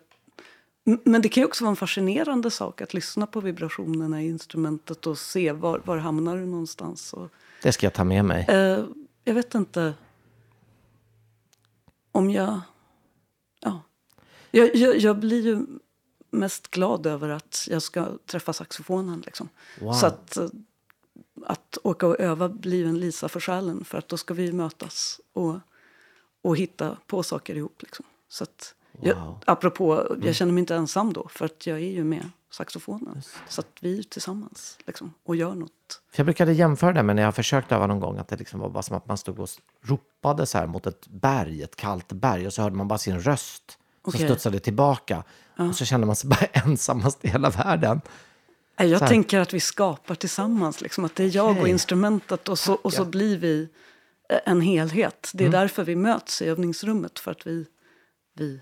Men 0.85 1.23
det 1.23 1.29
kan 1.29 1.41
ju 1.41 1.45
också 1.47 1.65
vara 1.65 1.71
en 1.71 1.77
fascinerande 1.77 2.51
sak 2.51 2.81
att 2.81 2.95
lyssna 2.95 3.27
på 3.27 3.41
vibrationerna 3.41 4.23
i 4.23 4.27
instrumentet 4.29 5.07
och 5.07 5.19
se 5.19 5.53
var, 5.53 5.81
var 5.85 5.97
hamnar 5.97 6.37
du 6.37 6.47
någonstans. 6.47 7.13
Och, 7.13 7.29
Det 7.63 7.73
ska 7.73 7.87
jag 7.87 7.95
ta 7.95 8.05
med 8.05 8.25
mig. 8.25 8.47
eh, 8.49 8.85
jag 9.25 9.35
vet 9.35 9.55
inte 9.55 9.95
om 12.13 12.31
jag... 12.31 12.61
Ja. 13.61 13.83
Jag, 14.51 14.75
jag, 14.77 14.97
jag 14.97 15.19
blir 15.19 15.43
ju 15.43 15.67
mest 16.31 16.69
glad 16.69 17.07
över 17.07 17.29
att 17.29 17.67
jag 17.71 17.83
ska 17.83 18.19
träffa 18.27 18.53
saxofonen. 18.53 19.21
Liksom. 19.21 19.49
Wow. 19.81 19.93
Så 19.93 20.07
att, 20.07 20.37
eh, 20.37 20.49
att 21.47 21.79
åka 21.83 22.07
och 22.07 22.21
öva 22.21 22.49
blir 22.49 22.79
ju 22.79 22.89
en 22.89 23.01
Lisa 23.01 23.29
för 23.29 23.41
själen. 23.41 23.85
För 23.85 23.99
att 23.99 24.09
då 24.09 24.17
ska 24.17 24.35
vi 24.35 24.53
mötas 24.53 25.21
och, 25.33 25.59
och 26.43 26.57
hitta 26.57 26.97
på 27.07 27.23
saker 27.23 27.57
ihop. 27.57 27.83
Liksom. 27.83 28.05
Så 28.29 28.45
att, 28.45 28.75
jag, 29.01 29.15
Wow. 29.17 29.39
apropå, 29.47 30.17
jag 30.23 30.35
känner 30.35 30.53
mig 30.53 30.61
inte 30.61 30.75
ensam 30.75 31.13
då. 31.13 31.29
För 31.29 31.45
att 31.45 31.67
jag 31.67 31.77
är 31.79 31.91
ju 31.91 32.05
med 32.05 32.31
saxofonen. 32.51 33.23
Så 33.49 33.61
att 33.61 33.67
vi 33.81 33.99
är 33.99 34.03
tillsammans 34.03 34.79
liksom, 34.87 35.15
och 35.27 35.37
gör 35.37 35.55
något. 35.55 35.71
För 36.13 36.21
jag 36.21 36.27
brukade 36.27 36.53
jämföra 36.53 36.93
det 36.93 37.03
med 37.03 37.17
när 37.17 37.23
jag 37.23 37.35
försökt 37.35 37.73
öva 37.73 37.87
någon 37.87 38.01
gång, 38.01 38.19
att 38.19 38.29
det 38.29 38.37
liksom 38.37 38.61
var 38.61 38.69
bara 38.69 38.83
som 38.83 38.97
att 38.97 39.09
man 39.09 39.19
stod 39.19 39.39
och 39.39 39.49
ropade 39.83 40.47
så 40.47 40.59
här 40.59 40.67
mot 40.67 40.87
ett 40.87 41.07
berg, 41.09 41.63
ett 41.63 41.77
kallt 41.77 42.13
berg, 42.13 42.47
och 42.47 42.53
så 42.53 42.63
hörde 42.63 42.77
man 42.77 42.89
bara 42.89 42.99
sin 42.99 43.21
röst 43.21 43.63
som 43.71 43.79
Okej. 44.15 44.21
studsade 44.27 44.61
tillbaka. 44.61 45.25
Och 45.59 45.75
så 45.77 45.85
kände 45.85 46.07
man 46.07 46.17
sig 46.17 46.31
bara 46.31 46.47
ensammast 46.53 47.25
i 47.25 47.29
hela 47.29 47.51
världen. 47.51 48.01
Jag 48.77 49.09
tänker 49.09 49.39
att 49.41 49.53
vi 49.55 49.61
skapar 49.61 50.15
tillsammans. 50.15 50.81
Liksom, 50.81 51.05
att 51.05 51.15
det 51.15 51.25
är 51.25 51.37
jag 51.37 51.47
och 51.51 51.57
Okej. 51.59 51.71
instrumentet 51.71 52.49
och 52.49 52.59
så, 52.59 52.75
och 52.75 52.93
så 52.93 53.05
blir 53.05 53.39
vi 53.39 53.69
eh, 54.29 54.39
en 54.45 54.61
helhet. 54.61 55.31
Det 55.35 55.45
är 55.45 55.49
Mm. 55.49 55.61
därför 55.61 55.85
vi 55.85 55.97
möts 55.97 56.43
i 56.43 56.47
övningsrummet. 56.47 57.19
För 57.19 57.31
att 57.31 57.47
vi, 57.47 57.67
vi 58.39 58.61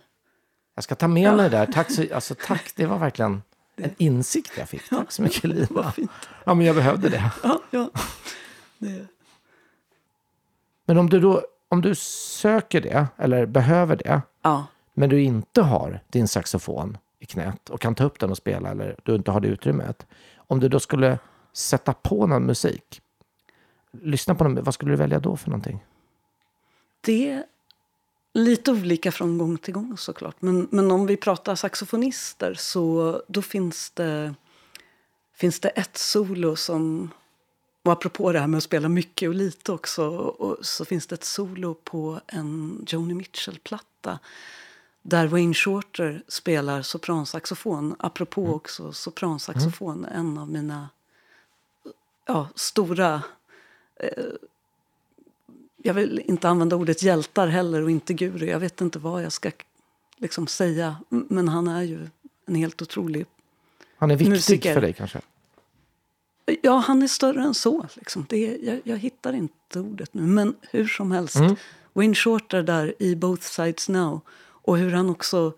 Jag 0.80 0.84
ska 0.84 0.94
ta 0.94 1.08
med 1.08 1.36
mig 1.36 1.50
det 1.50 1.56
där. 1.56 1.66
Tack, 1.66 1.92
så, 1.92 2.04
alltså, 2.14 2.34
tack, 2.46 2.72
det 2.76 2.86
var 2.86 2.98
verkligen 2.98 3.42
en 3.76 3.94
insikt 3.98 4.52
jag 4.58 4.68
fick. 4.68 4.88
Tack 4.88 5.12
så 5.12 5.22
mycket 5.22 5.44
Lina. 5.44 5.92
Ja, 6.44 6.54
men 6.54 6.66
jag 6.66 6.76
behövde 6.76 7.08
det. 7.08 7.30
ja, 7.42 7.60
ja. 7.70 7.90
Det, 8.78 9.06
Men 10.84 10.98
om 10.98 11.10
du 11.10 11.20
då 11.20 11.42
om 11.68 11.82
du 11.82 11.94
söker 11.94 12.80
det, 12.80 13.06
eller 13.16 13.46
behöver 13.46 13.96
det, 13.96 14.22
ja. 14.42 14.66
men 14.94 15.10
du 15.10 15.22
inte 15.22 15.62
har 15.62 16.00
din 16.10 16.28
saxofon 16.28 16.98
i 17.18 17.26
knät 17.26 17.70
och 17.70 17.80
kan 17.80 17.94
ta 17.94 18.04
upp 18.04 18.18
den 18.18 18.30
och 18.30 18.36
spela 18.36 18.70
eller 18.70 18.96
du 19.02 19.14
inte 19.14 19.30
har 19.30 19.40
det 19.40 19.48
utrymmet. 19.48 20.06
Om 20.36 20.60
du 20.60 20.68
då 20.68 20.80
skulle 20.80 21.18
sätta 21.52 21.92
på 21.92 22.26
någon 22.26 22.46
musik, 22.46 23.02
lyssna 23.90 24.34
på 24.34 24.44
någon, 24.44 24.64
vad 24.64 24.74
skulle 24.74 24.92
du 24.92 24.96
välja 24.96 25.20
då 25.20 25.36
för 25.36 25.50
någonting? 25.50 25.84
Det 27.00 27.44
lite 28.32 28.70
olika 28.70 29.12
från 29.12 29.38
gång 29.38 29.58
till 29.58 29.74
gång 29.74 29.96
såklart. 29.96 30.36
Men, 30.42 30.68
men 30.70 30.90
om 30.90 31.06
vi 31.06 31.16
pratar 31.16 31.54
saxofonister 31.54 32.54
så 32.54 33.22
då 33.26 33.42
finns 33.42 33.90
det, 33.90 34.34
finns 35.34 35.60
det 35.60 35.68
ett 35.68 35.96
solo 35.96 36.56
som 36.56 37.10
och 37.82 37.92
apropå 37.92 38.32
det 38.32 38.40
här 38.40 38.46
med 38.46 38.58
att 38.58 38.64
spela 38.64 38.88
mycket 38.88 39.28
och 39.28 39.34
lite 39.34 39.72
också 39.72 40.08
och 40.16 40.66
så 40.66 40.84
finns 40.84 41.06
det 41.06 41.14
ett 41.14 41.24
solo 41.24 41.74
på 41.74 42.20
en 42.26 42.84
Joni 42.88 43.14
Mitchell-platta 43.14 44.18
där 45.02 45.26
Wayne 45.26 45.54
Shorter 45.54 46.22
spelar 46.28 46.82
sopransaxofon. 46.82 47.96
Apropå 47.98 48.40
mm. 48.40 48.54
också 48.54 48.92
sopransaxofon, 48.92 50.04
mm. 50.04 50.18
en 50.18 50.38
av 50.38 50.48
mina 50.50 50.88
ja, 52.26 52.48
stora... 52.54 53.22
Eh, 53.96 54.24
jag 55.82 55.94
vill 55.94 56.22
inte 56.26 56.48
använda 56.48 56.76
ordet 56.76 57.02
hjältar 57.02 57.46
heller 57.46 57.82
och 57.82 57.90
inte 57.90 58.14
guru. 58.14 58.46
Jag 58.46 58.60
vet 58.60 58.80
inte 58.80 58.98
vad 58.98 59.22
jag 59.22 59.32
ska 59.32 59.50
liksom 60.16 60.46
säga. 60.46 60.96
Men 61.08 61.48
han 61.48 61.68
är 61.68 61.82
ju 61.82 62.08
en 62.46 62.54
helt 62.54 62.82
otrolig 62.82 63.26
Han 63.96 64.10
är 64.10 64.16
viktig 64.16 64.30
musiker. 64.30 64.74
för 64.74 64.80
dig 64.80 64.92
kanske? 64.92 65.20
Ja, 66.62 66.76
han 66.76 67.02
är 67.02 67.06
större 67.06 67.42
än 67.42 67.54
så. 67.54 67.86
Liksom. 67.94 68.26
Det 68.28 68.48
är, 68.48 68.68
jag, 68.68 68.80
jag, 68.84 68.96
hittar 68.96 69.32
inte 69.32 69.80
ordet 69.80 70.14
nu. 70.14 70.22
Men 70.22 70.54
hur 70.70 70.86
som 70.86 71.12
helst. 71.12 71.36
Mm. 71.36 71.56
Wayne 71.92 72.14
Shorter 72.14 72.62
där 72.62 72.94
i 72.98 73.16
Both 73.16 73.42
Sides 73.42 73.88
Now. 73.88 74.20
Och 74.40 74.78
hur 74.78 74.92
han 74.92 75.10
också... 75.10 75.52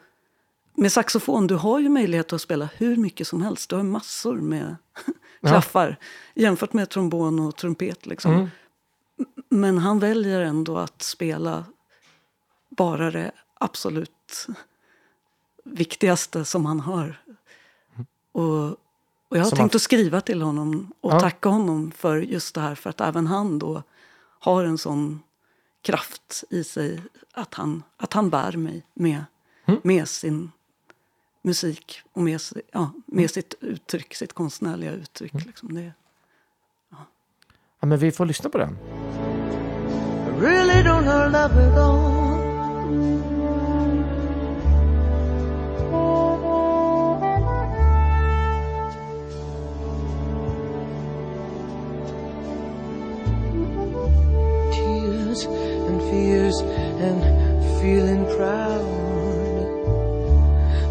Med 0.75 0.93
saxofon, 0.93 1.47
du 1.47 1.55
har 1.55 1.81
ju 1.81 1.89
möjlighet 1.89 2.33
att 2.33 2.43
spela 2.43 2.69
hur 2.77 2.97
mycket 2.97 3.27
som 3.27 3.43
helst. 3.43 3.71
Du 3.71 3.77
har 3.77 3.83
massor 3.83 4.37
med 4.37 4.77
klaffar. 5.41 5.97
Ja. 6.35 6.43
Jämfört 6.43 6.73
med 6.73 6.89
trombon 6.89 7.41
och 7.41 7.57
trumpet. 7.57 8.07
Liksom. 8.07 8.35
Mm. 8.35 8.49
Men 9.53 9.79
han 9.79 9.99
väljer 9.99 10.41
ändå 10.41 10.79
att 10.79 11.03
spela 11.03 11.65
bara 12.69 13.11
det 13.11 13.33
absolut 13.55 14.47
viktigaste 15.65 16.45
som 16.45 16.67
han 16.67 16.81
har. 16.81 17.23
Och 18.33 18.77
och 19.33 19.39
jag 19.39 19.43
har 19.43 19.51
Som 19.51 19.59
tänkt 19.59 19.75
att 19.75 19.83
skriva 19.83 20.21
till 20.21 20.43
honom 20.43 20.93
och 21.01 21.13
ja. 21.13 21.21
tacka 21.21 21.49
honom 21.49 21.91
för 21.91 22.17
just 22.17 22.55
det 22.55 22.61
här. 22.61 22.75
För 22.75 22.91
att 22.91 23.01
även 23.01 23.27
han 23.27 23.59
då 23.59 23.83
har 24.39 24.65
en 24.65 24.79
sån 24.79 25.23
kraft 25.83 26.45
i 26.51 26.65
sig 26.65 27.03
att 27.33 27.55
han, 27.55 27.83
att 27.97 28.13
han 28.13 28.31
bär 28.31 28.57
mig 28.57 28.83
med, 28.95 29.25
mm. 29.65 29.81
med 29.85 30.09
sin 30.09 30.53
musik 31.43 32.01
och 32.13 32.23
med, 32.23 32.41
ja, 32.73 32.91
med 33.07 33.19
mm. 33.19 33.29
sitt 33.29 33.55
uttryck, 33.61 34.15
sitt 34.15 34.33
konstnärliga 34.33 34.93
uttryck. 34.93 35.33
Mm. 35.33 35.47
Liksom 35.47 35.75
det, 35.75 35.93
ja. 36.89 36.97
ja. 37.81 37.87
men 37.87 37.99
vi 37.99 38.13
får 38.13 38.27
lyssna 38.27 38.51
på 38.51 38.59
den. 38.59 38.77
Really 40.43 40.83
don't 40.83 41.05
know 41.05 41.29
love 41.29 41.57
at 41.57 41.79
all. 41.79 42.43
Tears 54.73 55.45
and 55.45 56.01
fears 56.11 56.59
and 57.07 57.21
feeling 57.81 58.25
proud 58.37 58.83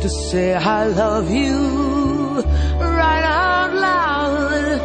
to 0.01 0.07
say 0.07 0.53
I 0.53 0.85
love 0.85 1.29
you 1.29 1.59
right 2.79 3.25
out 3.25 3.73
loud. 3.73 4.79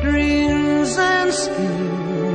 Dreams 0.00 0.96
and 0.96 1.30
schemes 1.34 2.07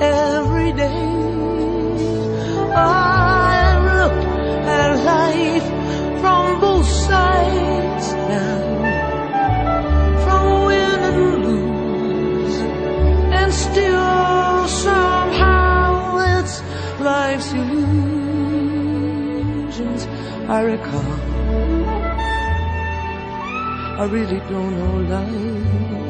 every 0.00 0.72
day. 0.72 1.08
I 2.74 3.78
look 3.90 4.16
at 4.76 4.90
life 5.04 5.68
from 6.20 6.60
both 6.60 6.86
sides 6.86 8.06
now, 8.32 8.60
from 10.24 10.44
win 10.66 11.00
and 11.10 11.44
lose, 11.44 12.56
and 13.38 13.52
still 13.52 14.68
some 14.68 15.32
life's 17.02 17.52
illusions 17.52 18.12
I 20.48 20.60
recall. 20.60 21.20
I 24.00 24.04
really 24.10 24.40
don't 24.50 24.78
know 24.78 24.96
life 25.14 26.01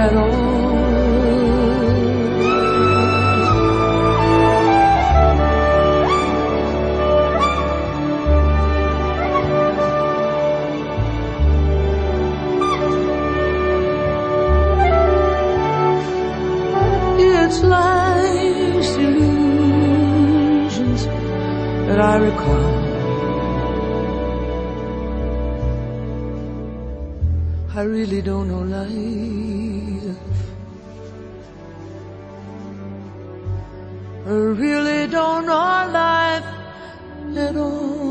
at 0.00 0.16
all. 0.16 0.30
It's 17.18 17.62
life's 17.62 18.96
illusions 18.96 21.04
that 21.86 22.00
I 22.00 22.16
recall. 22.16 22.79
I 27.80 27.84
really 27.84 28.20
don't 28.20 28.46
know 28.48 28.60
life. 28.60 30.16
I 34.26 34.32
really 34.62 35.06
don't 35.06 35.46
know 35.46 35.88
life 35.90 36.44
at 37.38 37.56
all. 37.56 38.09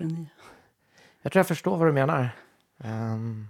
Geni. 0.00 0.30
Jag 1.22 1.32
tror 1.32 1.40
jag 1.40 1.48
förstår 1.48 1.76
vad 1.76 1.88
du 1.88 1.92
menar. 1.92 2.30
Um, 2.78 3.48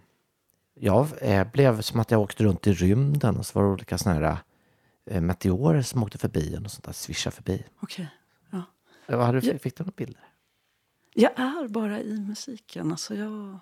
jag 0.75 1.09
eh, 1.21 1.51
blev 1.53 1.81
som 1.81 2.01
att 2.01 2.11
jag 2.11 2.21
åkte 2.21 2.45
runt 2.45 2.67
i 2.67 2.73
rymden 2.73 3.37
och 3.37 3.47
så 3.47 3.59
var 3.59 3.67
det 3.67 3.73
olika 3.73 3.99
såna 3.99 4.15
här 4.15 4.39
eh, 5.07 5.21
meteorer 5.21 5.83
som 5.83 6.03
åkte 6.03 6.19
förbi 6.19 6.59
och 6.65 6.71
sånt 6.71 6.85
där 6.85 6.93
svischade 6.93 7.37
förbi. 7.37 7.65
Okej. 7.81 8.09
Okay. 8.51 8.61
Ja. 9.07 9.17
Vad 9.17 9.27
hade 9.27 9.41
du, 9.41 9.59
fick 9.59 9.77
du 9.77 9.85
några 9.85 9.93
bilder? 9.97 10.29
Jag 11.15 11.39
är 11.39 11.69
bara 11.69 12.01
i 12.01 12.21
musiken. 12.21 12.91
Alltså 12.91 13.15
jag, 13.15 13.59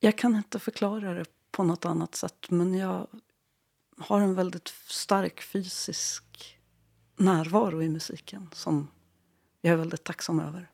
jag 0.00 0.18
kan 0.18 0.36
inte 0.36 0.58
förklara 0.58 1.14
det 1.14 1.24
på 1.50 1.64
något 1.64 1.84
annat 1.84 2.14
sätt 2.14 2.50
men 2.50 2.74
jag 2.74 3.06
har 3.98 4.20
en 4.20 4.34
väldigt 4.34 4.68
stark 4.86 5.40
fysisk 5.40 6.58
närvaro 7.16 7.82
i 7.82 7.88
musiken 7.88 8.50
som 8.52 8.88
jag 9.60 9.72
är 9.72 9.76
väldigt 9.76 10.04
tacksam 10.04 10.40
över. 10.40 10.70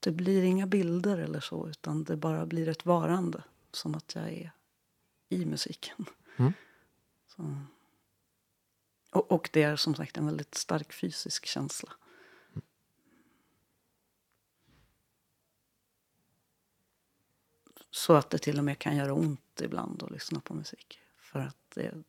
Det 0.00 0.10
blir 0.10 0.42
inga 0.42 0.66
bilder 0.66 1.18
eller 1.18 1.40
så, 1.40 1.68
utan 1.68 2.04
det 2.04 2.16
bara 2.16 2.46
blir 2.46 2.68
ett 2.68 2.86
varande. 2.86 3.44
Som 3.72 3.94
att 3.94 4.14
jag 4.14 4.28
är 4.28 4.52
i 5.28 5.44
musiken. 5.46 6.06
Mm. 6.36 6.52
Och, 9.10 9.32
och 9.32 9.50
det 9.52 9.62
är 9.62 9.76
som 9.76 9.94
sagt 9.94 10.16
en 10.16 10.26
väldigt 10.26 10.54
stark 10.54 10.92
fysisk 10.92 11.46
känsla. 11.46 11.92
Så 17.90 18.14
att 18.14 18.30
det 18.30 18.38
till 18.38 18.58
och 18.58 18.64
med 18.64 18.78
kan 18.78 18.96
göra 18.96 19.14
ont 19.14 19.60
ibland 19.60 20.02
att 20.02 20.10
lyssna 20.10 20.40
på 20.40 20.54
musik. 20.54 21.00
För 21.16 21.40
att 21.40 21.70
det... 21.74 22.02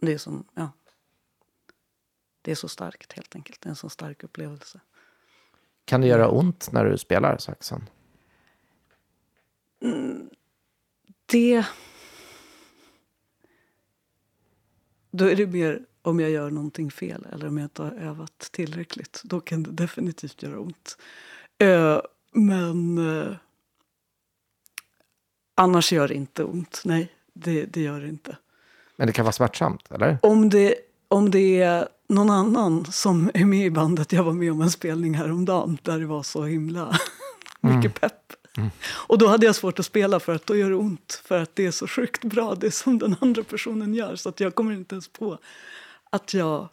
Det 0.00 0.12
är 0.12 0.18
som, 0.18 0.44
ja. 0.54 0.72
Det 2.42 2.50
är 2.50 2.54
så 2.54 2.68
starkt 2.68 3.12
helt 3.12 3.34
enkelt. 3.34 3.60
Det 3.60 3.66
är 3.66 3.70
en 3.70 3.76
så 3.76 3.88
stark 3.88 4.24
upplevelse. 4.24 4.80
Kan 5.84 6.00
det 6.00 6.06
göra 6.06 6.28
ont 6.28 6.72
när 6.72 6.84
du 6.84 6.98
spelar 6.98 7.38
saxen? 7.38 7.88
Det... 11.26 11.66
Då 15.10 15.24
är 15.24 15.36
det 15.36 15.46
mer 15.46 15.86
om 16.02 16.20
jag 16.20 16.30
gör 16.30 16.50
någonting 16.50 16.90
fel 16.90 17.26
eller 17.32 17.46
om 17.48 17.58
jag 17.58 17.64
inte 17.64 17.82
har 17.82 17.92
övat 17.92 18.38
tillräckligt. 18.52 19.20
Då 19.24 19.40
kan 19.40 19.62
det 19.62 19.70
definitivt 19.70 20.42
göra 20.42 20.60
ont. 20.60 20.98
Eh, 21.58 22.00
men 22.32 22.98
eh, 22.98 23.36
annars 25.54 25.92
gör 25.92 26.08
det 26.08 26.14
inte 26.14 26.44
ont. 26.44 26.82
Nej, 26.84 27.12
det, 27.32 27.64
det 27.64 27.80
gör 27.80 28.00
det 28.00 28.08
inte. 28.08 28.36
Men 28.96 29.06
det 29.06 29.12
kan 29.12 29.24
vara 29.24 29.32
smärtsamt, 29.32 29.90
eller? 29.90 30.18
Om 30.22 30.50
det, 30.50 30.74
om 31.08 31.30
det 31.30 31.62
är 31.62 31.88
någon 32.10 32.30
annan 32.30 32.84
som 32.92 33.30
är 33.34 33.44
med 33.44 33.66
i 33.66 33.70
bandet. 33.70 34.12
Jag 34.12 34.24
var 34.24 34.32
med 34.32 34.52
om 34.52 34.60
en 34.62 34.70
spelning 34.70 35.14
häromdagen 35.14 35.78
där 35.82 35.98
det 35.98 36.06
var 36.06 36.22
så 36.22 36.44
himla 36.44 36.98
mycket 37.60 38.00
pepp. 38.00 38.14
Och 38.92 39.18
då 39.18 39.26
hade 39.26 39.46
jag 39.46 39.54
svårt 39.54 39.78
att 39.78 39.86
spela 39.86 40.20
för 40.20 40.34
att 40.34 40.46
då 40.46 40.56
gör 40.56 40.70
det 40.70 40.76
ont. 40.76 41.22
För 41.24 41.38
att 41.42 41.56
det 41.56 41.66
är 41.66 41.70
så 41.70 41.86
sjukt 41.86 42.24
bra 42.24 42.54
det 42.54 42.70
som 42.70 42.98
den 42.98 43.16
andra 43.20 43.42
personen 43.42 43.94
gör. 43.94 44.16
Så 44.16 44.28
att 44.28 44.40
jag 44.40 44.54
kommer 44.54 44.72
inte 44.72 44.94
ens 44.94 45.08
på 45.08 45.38
att 46.10 46.34
jag... 46.34 46.68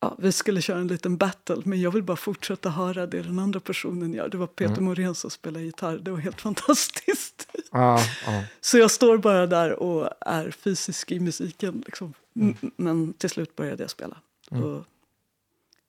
Ja, 0.00 0.14
vi 0.18 0.32
skulle 0.32 0.62
köra 0.62 0.78
en 0.78 0.88
liten 0.88 1.16
battle 1.16 1.56
men 1.64 1.80
jag 1.80 1.90
vill 1.90 2.02
bara 2.02 2.16
fortsätta 2.16 2.70
höra 2.70 3.06
det 3.06 3.22
den 3.22 3.38
andra 3.38 3.60
personen 3.60 4.14
gör. 4.14 4.28
Det 4.28 4.36
var 4.36 4.46
Peter 4.46 4.74
Morén 4.80 5.14
som 5.14 5.30
spelade 5.30 5.64
gitarr. 5.64 5.98
Det 5.98 6.10
var 6.10 6.18
helt 6.18 6.40
fantastiskt. 6.48 7.48
Ja, 7.72 8.00
ja. 8.26 8.42
Så 8.60 8.78
jag 8.78 8.90
står 8.90 9.18
bara 9.18 9.46
där 9.46 9.72
och 9.82 10.08
är 10.20 10.50
fysisk 10.50 11.12
i 11.12 11.20
musiken. 11.20 11.82
Liksom. 11.86 12.14
M- 12.36 12.56
Men 12.76 13.12
till 13.12 13.30
slut 13.30 13.56
började 13.56 13.82
jag 13.82 13.90
spela. 13.90 14.16
Och, 14.50 14.84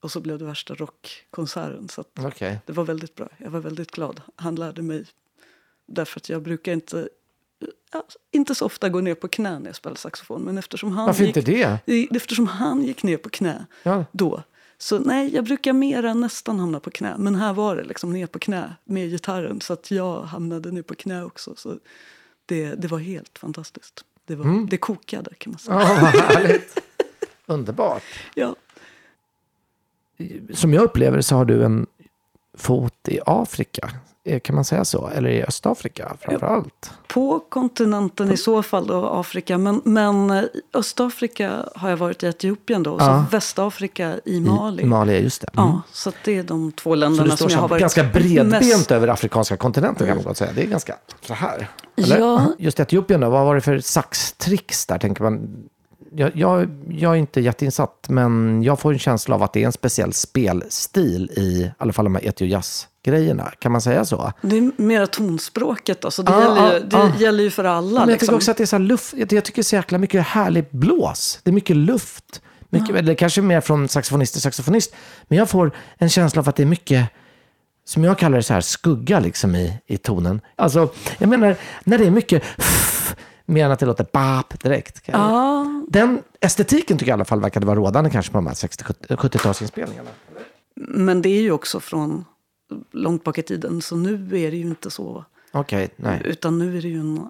och 0.01 0.11
så 0.11 0.19
blev 0.19 0.39
det 0.39 0.45
värsta 0.45 0.73
rockkonserten. 0.75 1.89
Så 1.89 2.03
Okej. 2.19 2.59
det 2.65 2.73
var 2.73 2.83
väldigt 2.83 3.15
bra. 3.15 3.27
Jag 3.37 3.49
var 3.49 3.59
väldigt 3.59 3.91
glad. 3.91 4.21
Han 4.35 4.55
lärde 4.55 4.81
mig. 4.81 5.05
Därför 5.85 6.19
att 6.19 6.29
jag 6.29 6.41
brukar 6.41 6.71
inte, 6.73 7.09
ja, 7.91 8.03
inte 8.31 8.55
så 8.55 8.65
ofta 8.65 8.89
gå 8.89 9.01
ner 9.01 9.15
på 9.15 9.27
knä 9.27 9.59
när 9.59 9.65
jag 9.65 9.75
spelar 9.75 9.95
saxofon. 9.95 10.41
Men 10.41 10.57
eftersom 10.57 10.91
han, 10.91 11.05
Varför 11.05 11.23
gick, 11.25 11.37
inte 11.37 11.51
det? 11.85 12.15
eftersom 12.15 12.47
han 12.47 12.83
gick 12.83 13.03
ner 13.03 13.17
på 13.17 13.29
knä 13.29 13.65
Ja. 13.83 14.05
då. 14.11 14.43
Så 14.77 14.99
nej, 14.99 15.35
jag 15.35 15.43
brukar 15.45 15.73
mer 15.73 16.05
än 16.05 16.21
nästan 16.21 16.59
hamna 16.59 16.79
på 16.79 16.89
knä. 16.91 17.15
Men 17.17 17.35
här 17.35 17.53
var 17.53 17.75
det 17.75 17.83
liksom 17.83 18.13
ner 18.13 18.27
på 18.27 18.39
knä 18.39 18.75
med 18.83 19.09
gitarren. 19.09 19.61
Så 19.61 19.73
att 19.73 19.91
jag 19.91 20.21
hamnade 20.21 20.71
ner 20.71 20.81
på 20.81 20.95
knä 20.95 21.23
också. 21.23 21.55
Så 21.55 21.79
det, 22.45 22.75
det 22.75 22.87
var 22.87 22.99
helt 22.99 23.37
fantastiskt. 23.37 24.05
Det, 24.25 24.35
var, 24.35 24.67
det 24.69 24.77
kokade 24.77 25.33
kan 25.37 25.51
man 25.51 25.59
säga. 25.59 25.79
Ja. 25.79 26.57
Underbart. 27.49 28.03
Ja. 28.35 28.55
Som 30.53 30.73
jag 30.73 30.83
upplever 30.83 31.21
så 31.21 31.35
har 31.35 31.45
du 31.45 31.63
en 31.63 31.87
fot 32.57 33.07
i 33.07 33.19
Afrika. 33.25 33.89
Eh, 34.23 34.39
Kan 34.39 34.55
man 34.55 34.65
säga 34.65 34.85
så? 34.85 35.07
Eller 35.07 35.29
i 35.29 35.43
Östafrika 35.43 36.17
framför 36.21 36.47
allt? 36.47 36.91
På 37.07 37.39
kontinenten 37.49 38.31
i 38.31 38.37
så 38.37 38.63
fall 38.63 38.87
då, 38.87 39.05
Afrika. 39.09 39.57
Men, 39.57 39.81
men 39.85 40.31
eh, 40.31 40.43
Östafrika 40.73 41.65
har 41.75 41.89
jag 41.89 41.97
varit 41.97 42.23
i 42.23 42.27
Etiopien 42.27 42.83
då. 42.83 42.91
Och 42.93 43.01
Ja. 43.01 43.25
så 43.29 43.31
Västafrika 43.35 44.19
i 44.25 44.39
Mali. 44.39 44.83
I 44.83 44.85
Mali, 44.85 45.19
just 45.23 45.41
det. 45.41 45.47
Mm. 45.57 45.69
Ja, 45.69 45.81
så 45.91 46.11
det 46.25 46.37
är 46.37 46.43
de 46.43 46.71
två 46.71 46.95
länderna 46.95 47.37
som 47.37 47.49
jag 47.49 47.57
har 47.59 47.67
varit 47.67 47.81
ganska 47.81 48.03
bredbent 48.03 48.51
mest- 48.65 48.91
över 48.91 49.07
afrikanska 49.07 49.57
kontinenten 49.57 50.07
kan 50.07 50.15
man 50.15 50.25
gott 50.25 50.37
säga. 50.37 50.51
Det 50.55 50.63
är 50.63 50.67
ganska 50.67 50.95
så 51.21 51.33
här. 51.33 51.67
Eller? 51.97 52.19
Ja. 52.19 52.53
Just 52.57 52.79
Etiopien 52.79 53.19
då, 53.21 53.29
vad 53.29 53.45
var 53.45 53.55
det 53.55 53.61
för 53.61 53.79
saxtricks 53.79 54.85
där 54.85 54.97
tänker 54.97 55.23
man? 55.23 55.63
Jag, 56.15 56.31
jag, 56.35 56.69
jag 56.89 57.11
är 57.11 57.15
inte 57.15 57.41
jätteinsatt, 57.41 58.05
men 58.09 58.63
jag 58.63 58.79
får 58.79 58.93
en 58.93 58.99
känsla 58.99 59.35
av 59.35 59.43
att 59.43 59.53
det 59.53 59.61
är 59.61 59.65
en 59.65 59.71
speciell 59.71 60.13
spelstil 60.13 61.31
i 61.35 61.41
i 61.41 61.71
alla 61.77 61.93
fall 61.93 62.05
de 62.05 62.15
här 62.15 62.27
etio-jazz-grejerna. 62.27 63.51
Kan 63.59 63.71
man 63.71 63.81
säga 63.81 64.05
så? 64.05 64.33
Det 64.41 64.57
är 64.57 64.71
mera 64.81 65.07
tonspråket 65.07 66.01
då, 66.01 66.11
så 66.11 66.21
det, 66.21 66.31
Ja, 66.31 66.41
gäller, 66.41 66.73
ju, 66.73 66.73
ja, 66.73 66.79
det 66.79 66.97
ja. 66.97 67.11
gäller 67.19 67.43
ju 67.43 67.49
för 67.49 67.63
alla. 67.63 67.99
Men 67.99 67.99
jag 67.99 68.07
tycker 68.07 68.13
liksom. 68.13 68.35
också 68.35 68.51
att 68.51 68.57
det 68.57 68.63
är 68.63 68.65
så 68.65 68.75
här 68.75 68.83
luft, 68.83 69.13
jag 69.17 69.33
jag 69.33 69.45
tycker 69.45 69.63
så 69.63 69.75
jäkla 69.75 69.97
mycket 69.97 70.23
härlig 70.25 70.65
blås. 70.71 71.39
Det 71.43 71.49
är 71.49 71.53
mycket 71.53 71.75
luft. 71.75 72.41
Mycket, 72.69 72.95
eller 72.95 73.13
kanske 73.13 73.41
mer 73.41 73.61
från 73.61 73.87
saxofonist 73.87 74.33
till 74.33 74.41
saxofonist. 74.41 74.95
Men 75.27 75.37
jag 75.37 75.49
får 75.49 75.71
en 75.97 76.09
känsla 76.09 76.41
av 76.41 76.49
att 76.49 76.55
det 76.55 76.63
är 76.63 76.67
mycket, 76.67 77.09
som 77.85 78.03
jag 78.03 78.17
kallar 78.17 78.37
det 78.37 78.43
så 78.43 78.53
här, 78.53 78.61
skugga 78.61 79.19
liksom 79.19 79.55
i, 79.55 79.73
i 79.87 79.97
tonen. 79.97 80.41
Alltså, 80.55 80.89
jag 81.17 81.29
menar, 81.29 81.55
när 81.83 81.97
det 81.97 82.05
är 82.05 82.11
mycket 82.11 82.43
mer 83.49 83.65
än 83.65 83.71
att 83.71 83.79
det 83.79 83.85
låter 83.85 84.07
bap 84.13 84.59
direkt. 84.63 85.01
Ja, 85.05 85.65
Den 85.87 86.21
estetiken 86.39 86.97
tycker 86.97 87.11
jag 87.11 87.13
i 87.13 87.17
alla 87.17 87.25
fall 87.25 87.41
verkade 87.41 87.65
vara 87.65 87.75
rådande 87.79 88.09
kanske 88.09 88.31
på 88.31 88.37
de 88.37 88.47
här 88.47 88.53
60-70-talsinspelningarna. 88.53 90.09
men 90.75 91.21
det 91.21 91.29
är 91.29 91.41
ju 91.41 91.51
också 91.51 91.79
från 91.79 92.25
långt 92.91 93.23
bak 93.23 93.37
i 93.37 93.43
tiden. 93.43 93.81
Så 93.81 93.95
nu 93.95 94.13
är 94.15 94.51
det 94.51 94.57
ju 94.57 94.63
inte 94.67 94.91
så. 94.91 95.25
Okej, 95.51 95.89
nej. 95.95 96.21
Utan 96.25 96.59
nu 96.59 96.77
är 96.77 96.81
det 96.81 96.87
ju 96.87 96.99
en 96.99 97.29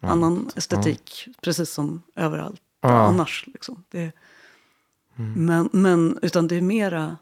annan 0.00 0.50
estetik. 0.56 1.28
Precis 1.42 1.70
som 1.70 2.02
överallt 2.16 2.60
Ja. 2.80 2.88
annars. 2.88 3.44
Liksom. 3.46 3.84
Det, 3.90 4.12
men, 5.36 5.68
men 5.72 6.18
utan 6.22 6.48
det 6.48 6.56
är 6.56 6.60
mera 6.60 7.16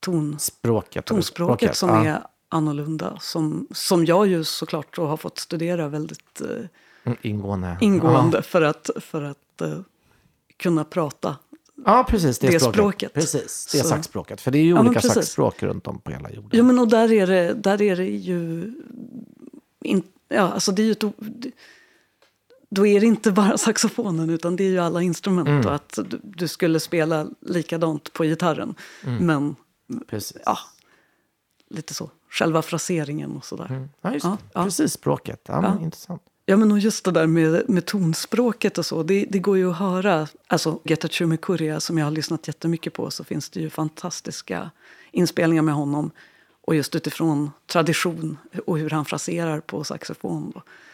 ton, 0.00 0.38
Språket. 0.38 1.04
tonspråket 1.04 1.76
som 1.76 1.88
ja. 1.90 2.04
är 2.04 2.22
annorlunda. 2.52 3.18
Som, 3.20 3.66
som 3.70 4.04
jag 4.04 4.26
ju 4.26 4.44
såklart 4.44 4.96
då 4.96 5.06
har 5.06 5.16
fått 5.16 5.38
studera 5.38 5.88
väldigt 5.88 6.40
eh, 6.40 6.66
Mm, 7.04 7.18
Ingående. 7.22 7.76
ingående 7.80 8.42
för 8.42 8.62
att, 8.62 8.90
för 9.00 9.22
att 9.22 9.60
eh, 9.60 9.78
kunna 10.56 10.84
prata. 10.84 11.36
Ja, 11.84 12.06
precis. 12.08 12.38
Det, 12.38 12.46
Det 12.46 12.60
språket. 12.60 12.74
språket. 12.74 13.14
Precis, 13.14 13.68
det 13.72 13.78
Så- 13.78 13.88
saxspråket. 13.88 14.40
För 14.40 14.50
det 14.50 14.58
är 14.58 14.62
ju 14.62 14.70
Ja, 14.70 14.80
olika 14.80 15.00
saxspråk 15.00 15.62
runt 15.62 15.86
om 15.86 15.98
på 15.98 16.10
hela 16.10 16.30
jorden. 16.30 16.50
Ja, 16.52 16.62
men 16.62 16.78
och 16.78 16.88
där 16.88 17.12
är 17.12 17.26
det, 17.26 17.54
där 17.54 17.82
är 17.82 17.96
det 17.96 18.04
ju... 18.04 18.72
In, 19.84 20.02
ja, 20.28 20.40
alltså 20.40 20.72
det 20.72 20.82
är 20.82 20.84
ju 20.84 20.92
ett, 20.92 21.04
då 22.70 22.86
är 22.86 23.00
det 23.00 23.06
inte 23.06 23.32
bara 23.32 23.58
saxofonen 23.58 24.30
utan 24.30 24.56
det 24.56 24.64
är 24.64 24.68
ju 24.70 24.78
alla 24.78 25.02
instrument. 25.02 25.48
Mm. 25.48 25.66
Och 25.66 25.74
att 25.74 25.98
du, 26.06 26.20
du 26.22 26.48
skulle 26.48 26.80
spela 26.80 27.26
likadant 27.40 28.12
på 28.12 28.24
gitarren. 28.24 28.74
Mm. 29.04 29.26
Men 29.26 29.56
Precis. 30.06 30.36
ja, 30.44 30.58
lite 31.70 31.94
så. 31.94 32.10
Själva 32.30 32.62
fraseringen 32.62 33.36
och 33.36 33.44
sådär. 33.44 33.88
Ja, 34.00 34.12
just 34.12 34.24
Ja, 34.24 34.30
det. 34.30 34.36
ja. 34.54 34.64
Precis, 34.64 34.92
språket. 34.92 35.40
Ja, 35.48 35.60
men, 35.60 35.80
intressant. 35.80 36.22
Ja, 36.46 36.56
men 36.56 36.72
och 36.72 36.78
just 36.78 37.04
det 37.04 37.10
där 37.10 37.26
med, 37.26 37.68
med 37.68 37.86
tonspråket 37.86 38.78
och 38.78 38.86
så. 38.86 39.02
Det, 39.02 39.26
det 39.30 39.38
går 39.38 39.56
ju 39.56 39.70
att 39.70 39.76
höra. 39.78 40.28
Alltså, 40.46 40.80
Getachew 40.84 41.26
Mekuria 41.30 41.80
som 41.80 41.98
jag 41.98 42.06
har 42.06 42.10
lyssnat 42.10 42.46
jättemycket 42.48 42.92
på 42.92 43.10
så 43.10 43.24
finns 43.24 43.50
det 43.50 43.60
ju 43.60 43.70
fantastiska 43.70 44.70
inspelningar 45.10 45.62
med 45.62 45.74
honom. 45.74 46.10
Och 46.62 46.74
just 46.74 46.94
utifrån 46.94 47.50
tradition 47.66 48.38
och 48.66 48.78
hur 48.78 48.90
han 48.90 49.04
fraserar 49.04 49.60
på 49.60 49.84
saxofon. 49.84 50.52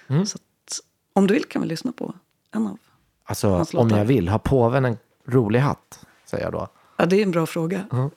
Mm. 0.09 0.27
Så 0.27 0.37
att, 0.37 0.81
om 1.13 1.27
du 1.27 1.35
vill 1.35 1.45
kan 1.45 1.63
vi 1.63 1.69
lyssna 1.69 1.93
på 1.93 2.15
en 2.55 2.67
av. 2.67 2.79
Alltså, 3.25 3.49
Hans 3.49 3.75
om 3.75 3.87
låtar. 3.89 3.99
jag 3.99 4.05
vill. 4.05 4.29
Har 4.29 4.39
påven 4.39 4.85
en 4.85 4.97
rolig 5.27 5.61
hatt? 5.61 6.01
Säger 6.27 6.45
jag 6.45 6.53
då. 6.53 6.69
Ja, 6.97 7.07
det 7.07 7.17
är 7.17 7.23
en 7.23 7.31
bra 7.31 7.47
fråga. 7.47 7.85
Thank 7.91 8.13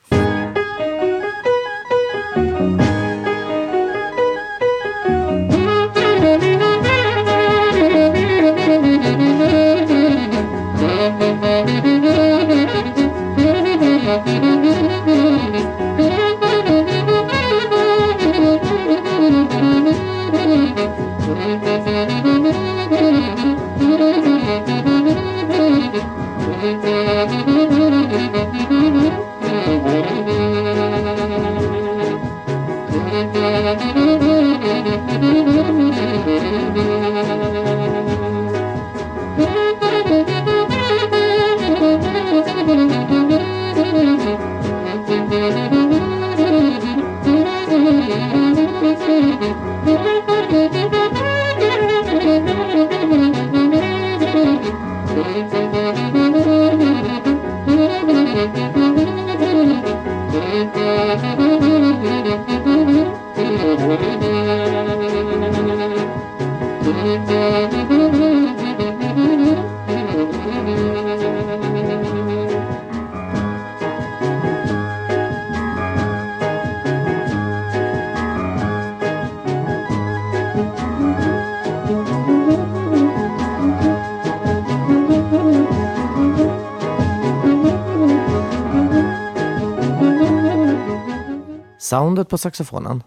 Soundet 92.20 92.30
på 92.30 92.38
saxofonen 92.38 93.03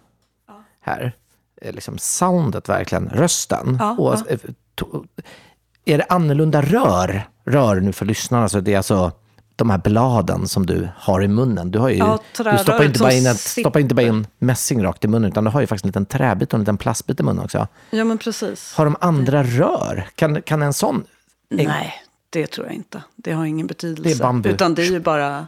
här, 0.81 1.13
är 1.61 1.73
liksom 1.73 1.99
soundet 1.99 2.69
verkligen, 2.69 3.09
rösten. 3.09 3.77
Ja, 3.81 3.97
och, 3.99 4.15
ja. 4.15 4.25
eh, 4.29 4.39
to- 4.77 5.07
Är 5.85 5.99
det 5.99 6.05
annorlunda 6.09 6.63
rör? 6.63 7.29
Rör 7.45 7.81
nu 7.81 7.93
för 7.93 8.07
lyssnarna, 8.07 8.49
så 8.49 8.61
det 8.61 8.73
är 8.73 8.77
alltså 8.77 9.13
de 9.57 9.71
här 9.71 9.79
bladen 9.79 10.49
som 10.49 10.67
du 10.67 10.89
har 10.97 11.23
i 11.23 11.29
munnen. 11.29 11.71
Du, 11.71 11.79
har 11.79 11.89
ju, 11.89 11.97
Ja, 11.97 12.19
du 12.37 12.59
stoppar 12.59 12.85
inte, 12.85 12.99
bara 13.01 13.13
in 13.13 13.27
ett, 13.27 13.41
sitter. 13.41 13.61
stoppar 13.63 13.81
inte 13.81 13.95
bara 13.95 14.07
in 14.07 14.27
mässing 14.39 14.85
rakt 14.85 15.05
i 15.05 15.09
munnen, 15.09 15.31
utan 15.31 15.45
du 15.45 15.51
har 15.51 15.61
ju 15.61 15.67
faktiskt 15.67 15.85
en 15.85 15.89
liten 15.89 16.07
träbit 16.07 16.49
och 16.49 16.55
en 16.55 16.61
liten 16.61 16.77
plastbit 16.79 17.21
i 17.21 17.23
munnen 17.23 17.45
också. 17.45 17.69
Ja, 17.91 18.05
men 18.05 18.19
precis. 18.19 18.75
Har 18.75 18.85
de 18.85 18.97
andra 19.01 19.43
rör? 19.43 20.09
Kan, 20.15 20.43
kan 20.43 20.63
en 20.63 20.73
sån... 20.73 21.05
en- 21.51 21.67
Nej, 21.67 21.95
det 22.31 22.47
tror 22.47 22.67
jag 22.67 22.75
inte. 22.75 23.03
Det 23.17 23.33
har 23.33 23.45
ingen 23.45 23.67
betydelse. 23.67 24.03
Det 24.03 24.13
är 24.15 24.19
bambu. 24.19 24.51
Utan 24.51 24.75
det 24.75 24.83
är 24.83 24.91
ju 24.91 25.01
bara, 25.01 25.47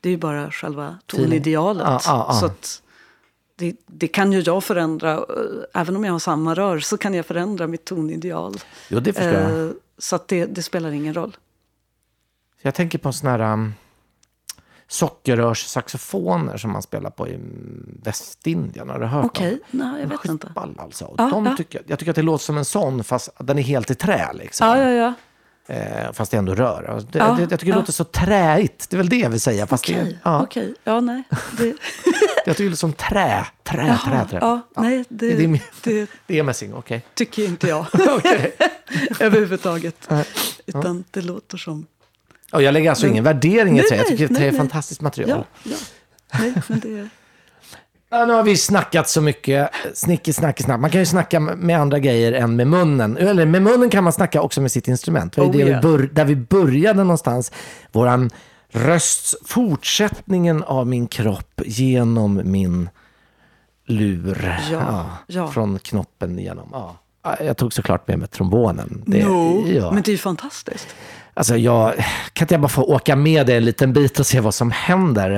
det 0.00 0.10
är 0.10 0.16
bara 0.16 0.50
själva 0.50 0.98
tonidealet. 1.06 1.84
Ja, 1.86 2.00
ja, 2.06 2.26
ja. 2.28 2.34
Så 2.34 2.46
att 2.46 2.80
det, 3.56 3.76
det 3.86 4.08
kan 4.08 4.32
ju 4.32 4.40
jag 4.40 4.64
förändra. 4.64 5.24
Även 5.74 5.96
om 5.96 6.04
jag 6.04 6.12
har 6.12 6.18
samma 6.18 6.54
rör 6.54 6.78
så 6.78 6.96
kan 6.96 7.14
jag 7.14 7.26
förändra 7.26 7.66
mitt 7.66 7.84
tonideal. 7.84 8.54
Jo, 8.88 9.00
det 9.00 9.12
förstår 9.12 9.32
jag. 9.32 9.66
Eh, 9.66 9.70
Så 9.98 10.18
det, 10.26 10.46
det 10.46 10.62
spelar 10.62 10.90
ingen 10.90 11.14
roll. 11.14 11.36
Jag 12.62 12.74
tänker 12.74 12.98
på 12.98 13.12
såna 13.12 13.30
här 13.30 13.52
um, 13.52 13.74
sockerrörssaxofoner 14.88 16.56
som 16.56 16.72
man 16.72 16.82
spelar 16.82 17.10
på 17.10 17.28
i 17.28 17.38
Västindien. 18.02 18.88
Har 18.88 18.98
du 18.98 19.06
hört 19.06 19.24
Okej, 19.24 19.50
dem? 19.50 19.60
nej 19.70 20.00
jag 20.00 20.08
vet 20.08 20.24
inte. 20.24 20.46
Skitball 20.46 20.74
alltså. 20.78 21.14
Ja, 21.18 21.28
de 21.30 21.46
ja. 21.46 21.56
Tycker, 21.56 21.82
jag 21.86 21.98
tycker 21.98 22.10
att 22.12 22.16
det 22.16 22.22
låter 22.22 22.44
som 22.44 22.58
en 22.58 22.64
sån, 22.64 23.04
fast 23.04 23.28
den 23.38 23.58
är 23.58 23.62
helt 23.62 23.90
i 23.90 23.94
trä. 23.94 24.32
Liksom. 24.34 24.66
Ja, 24.68 24.78
ja, 24.78 24.90
ja. 24.90 25.12
Eh, 25.66 26.12
fast 26.12 26.30
det 26.30 26.36
är 26.36 26.38
ändå 26.38 26.54
rör. 26.54 26.90
Alltså, 26.90 27.08
Det, 27.12 27.18
Ja, 27.18 27.24
det, 27.32 27.40
jag 27.40 27.50
tycker 27.50 27.64
det 27.66 27.70
ja. 27.70 27.76
låter 27.76 27.92
så 27.92 28.04
träigt. 28.04 28.90
Det 28.90 28.96
är 28.96 28.98
väl 28.98 29.08
det 29.08 29.16
jag 29.16 29.30
vill 29.30 29.40
säga. 29.40 29.66
Fast 29.66 29.84
Okej, 29.84 30.04
det, 30.04 30.18
ja, 30.22 30.42
okej. 30.42 30.74
Ja, 30.84 31.00
nej. 31.00 31.22
Det, 31.58 31.64
Jag 32.46 32.56
tycker 32.56 32.70
det 32.70 32.74
är 32.74 32.76
som 32.76 32.92
trä. 32.92 33.46
Trä, 33.62 33.86
Jaha, 33.86 33.98
trä, 34.10 34.26
trä. 34.30 34.38
ja, 34.42 34.60
nej, 34.76 35.04
det- 35.08 35.34
det, 35.34 35.44
är, 35.44 35.60
det- 35.82 36.06
det 36.26 36.38
är 36.38 36.42
mässing, 36.42 36.74
okej. 36.74 37.04
tycker 37.14 37.44
inte 37.44 37.68
jag 37.68 37.86
överhuvudtaget. 39.20 40.08
Utan 40.66 41.04
det 41.10 41.20
låter 41.22 41.56
som... 41.58 41.86
Och 42.52 42.62
jag 42.62 42.72
lägger 42.74 42.90
alltså 42.90 43.06
ingen 43.06 43.24
värdering 43.24 43.78
i 43.78 43.80
Nej, 43.80 43.88
trä. 43.88 43.96
Jag 43.96 44.02
nej, 44.02 44.10
tycker 44.10 44.24
att 44.24 44.30
trä 44.30 44.36
är 44.36 44.40
nej, 44.40 44.50
nej. 44.50 44.58
fantastiskt 44.58 45.00
material. 45.00 45.44
Ja, 45.62 45.70
ja. 45.70 45.76
Nej, 46.40 46.52
men 46.68 46.80
det 46.80 46.98
är... 46.98 47.08
Ja, 48.14 48.26
nu 48.26 48.32
har 48.32 48.42
vi 48.42 48.56
snackat 48.56 49.08
så 49.08 49.20
mycket. 49.20 49.70
Snicki, 49.94 50.32
snacki, 50.32 50.62
snack. 50.62 50.80
Man 50.80 50.90
kan 50.90 51.00
ju 51.00 51.06
snacka 51.06 51.40
med 51.40 51.80
andra 51.80 51.98
grejer 51.98 52.32
än 52.32 52.56
med 52.56 52.66
munnen. 52.66 53.16
Eller 53.16 53.46
med 53.46 53.62
munnen 53.62 53.90
kan 53.90 54.04
man 54.04 54.12
snacka 54.12 54.40
också 54.40 54.60
med 54.60 54.72
sitt 54.72 54.88
instrument. 54.88 55.32
Det 55.32 55.40
var 55.40 55.46
ju 55.46 55.50
Oh, 55.52 55.56
det 55.58 55.64
vi 55.64 55.70
yeah. 55.70 55.82
bör, 55.82 56.10
där 56.12 56.24
vi 56.24 56.36
började 56.36 57.02
någonstans. 57.04 57.52
Våran 57.92 58.30
rösts 58.72 59.36
fortsättningen 59.44 60.62
av 60.62 60.86
min 60.86 61.06
kropp 61.06 61.60
genom 61.64 62.40
min 62.44 62.88
lur. 63.86 64.58
Ja, 64.72 65.06
ja. 65.26 65.48
Från 65.48 65.78
knoppen 65.78 66.38
igenom. 66.38 66.68
Ja. 66.72 66.96
Ja, 67.24 67.36
Jag 67.40 67.56
tog 67.56 67.72
såklart 67.72 68.08
med 68.08 68.18
mig 68.18 68.28
trombonen. 68.28 69.02
Det, 69.06 69.24
no, 69.24 69.68
ja. 69.68 69.90
men 69.90 70.02
det 70.02 70.08
är 70.10 70.12
ju 70.12 70.18
fantastiskt. 70.18 70.88
Alltså 71.34 71.56
jag, 71.56 71.94
kan 72.32 72.44
inte 72.44 72.54
jag 72.54 72.60
bara 72.60 72.68
få 72.68 72.82
åka 72.82 73.16
med 73.16 73.46
dig 73.46 73.56
en 73.56 73.64
liten 73.64 73.92
bit 73.92 74.18
och 74.18 74.26
se 74.26 74.40
vad 74.40 74.54
som 74.54 74.70
händer? 74.70 75.30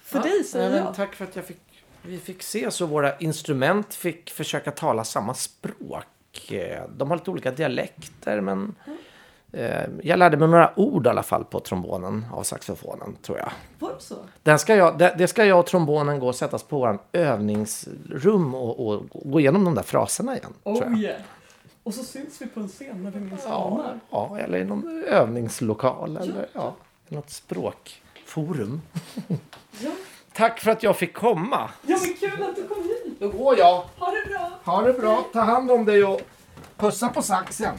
För 0.00 0.20
dig 0.20 0.44
säger 0.44 0.76
jag. 0.76 0.94
Tack 0.94 1.14
för 1.14 1.24
att 1.24 1.36
jag 1.36 1.44
fick, 1.44 1.60
vi 2.02 2.18
fick 2.18 2.42
se 2.42 2.70
så 2.70 2.86
våra 2.86 3.16
instrument 3.18 3.94
fick 3.94 4.30
försöka 4.30 4.70
tala 4.70 5.04
samma 5.04 5.34
språk. 5.34 6.52
Eh, 6.52 6.82
De 6.96 7.10
har 7.10 7.16
lite 7.16 7.30
olika 7.30 7.50
dialekter 7.50 8.40
men 8.40 8.74
eh, 9.52 9.82
jag 10.02 10.18
lärde 10.18 10.36
mig 10.36 10.48
några 10.48 10.72
ord 10.76 11.06
i 11.06 11.08
alla 11.10 11.22
fall 11.22 11.44
på 11.44 11.60
trombonen 11.60 12.26
av 12.32 12.42
saxofonen 12.42 13.16
tror 13.22 13.38
jag. 13.38 13.52
Var 13.78 13.94
det 13.94 14.00
så? 14.00 14.14
Den 14.42 14.58
ska 14.58 14.74
jag, 14.74 14.98
det, 14.98 15.14
det 15.18 15.28
ska 15.28 15.44
jag 15.44 15.58
och 15.60 15.66
trombonen 15.66 16.18
gå 16.18 16.28
och 16.28 16.34
sättas 16.34 16.62
på 16.62 16.78
våran 16.78 16.98
övningsrum 17.12 18.54
och, 18.54 18.86
och 18.86 19.02
gå 19.10 19.40
igenom 19.40 19.64
de 19.64 19.74
där 19.74 19.82
fraserna 19.82 20.36
igen. 20.36 20.52
Oh 20.62 20.98
yeah. 21.00 21.20
Och 21.82 21.94
så 21.94 22.04
syns 22.04 22.42
vi 22.42 22.46
på 22.46 22.60
en 22.60 22.68
scen 22.68 23.02
när 23.02 23.10
vi 23.10 23.20
minst 23.20 23.44
Ja, 23.48 23.94
ja, 24.10 24.38
eller 24.38 24.58
i 24.58 24.64
någon 24.64 25.04
övningslokal 25.04 26.16
eller 26.16 26.46
ja, 26.52 26.74
något 27.08 27.30
språkforum. 28.30 28.82
Tack 30.32 30.60
för 30.60 30.70
att 30.70 30.82
jag 30.82 30.96
fick 30.96 31.14
komma. 31.14 31.70
Ja 31.86 31.98
men 32.02 32.14
kul 32.14 32.42
att 32.42 32.56
du 32.56 32.68
kom 32.68 32.82
hit. 32.82 33.20
Då 33.20 33.28
går 33.28 33.58
jag. 33.58 33.84
Ha 33.98 34.10
det 34.10 34.30
bra. 34.30 34.50
Ha 34.64 34.82
det 34.82 34.92
bra. 34.92 35.24
Ta 35.32 35.40
hand 35.40 35.70
om 35.70 35.84
dig 35.84 36.04
och 36.04 36.20
pussa 36.76 37.08
på 37.08 37.22
saxen. 37.22 37.74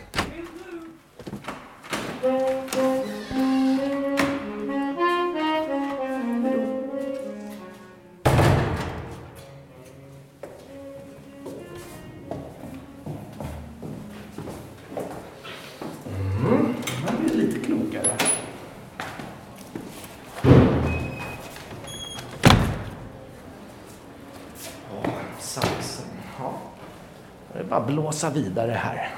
Blåsa 28.11 28.29
vidare 28.29 28.71
här. 28.71 29.09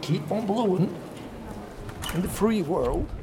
Keep 0.00 0.32
on 0.32 0.46
blowing 0.46 0.88
in 2.14 2.22
the 2.22 2.28
free 2.28 2.62
world. 2.62 3.15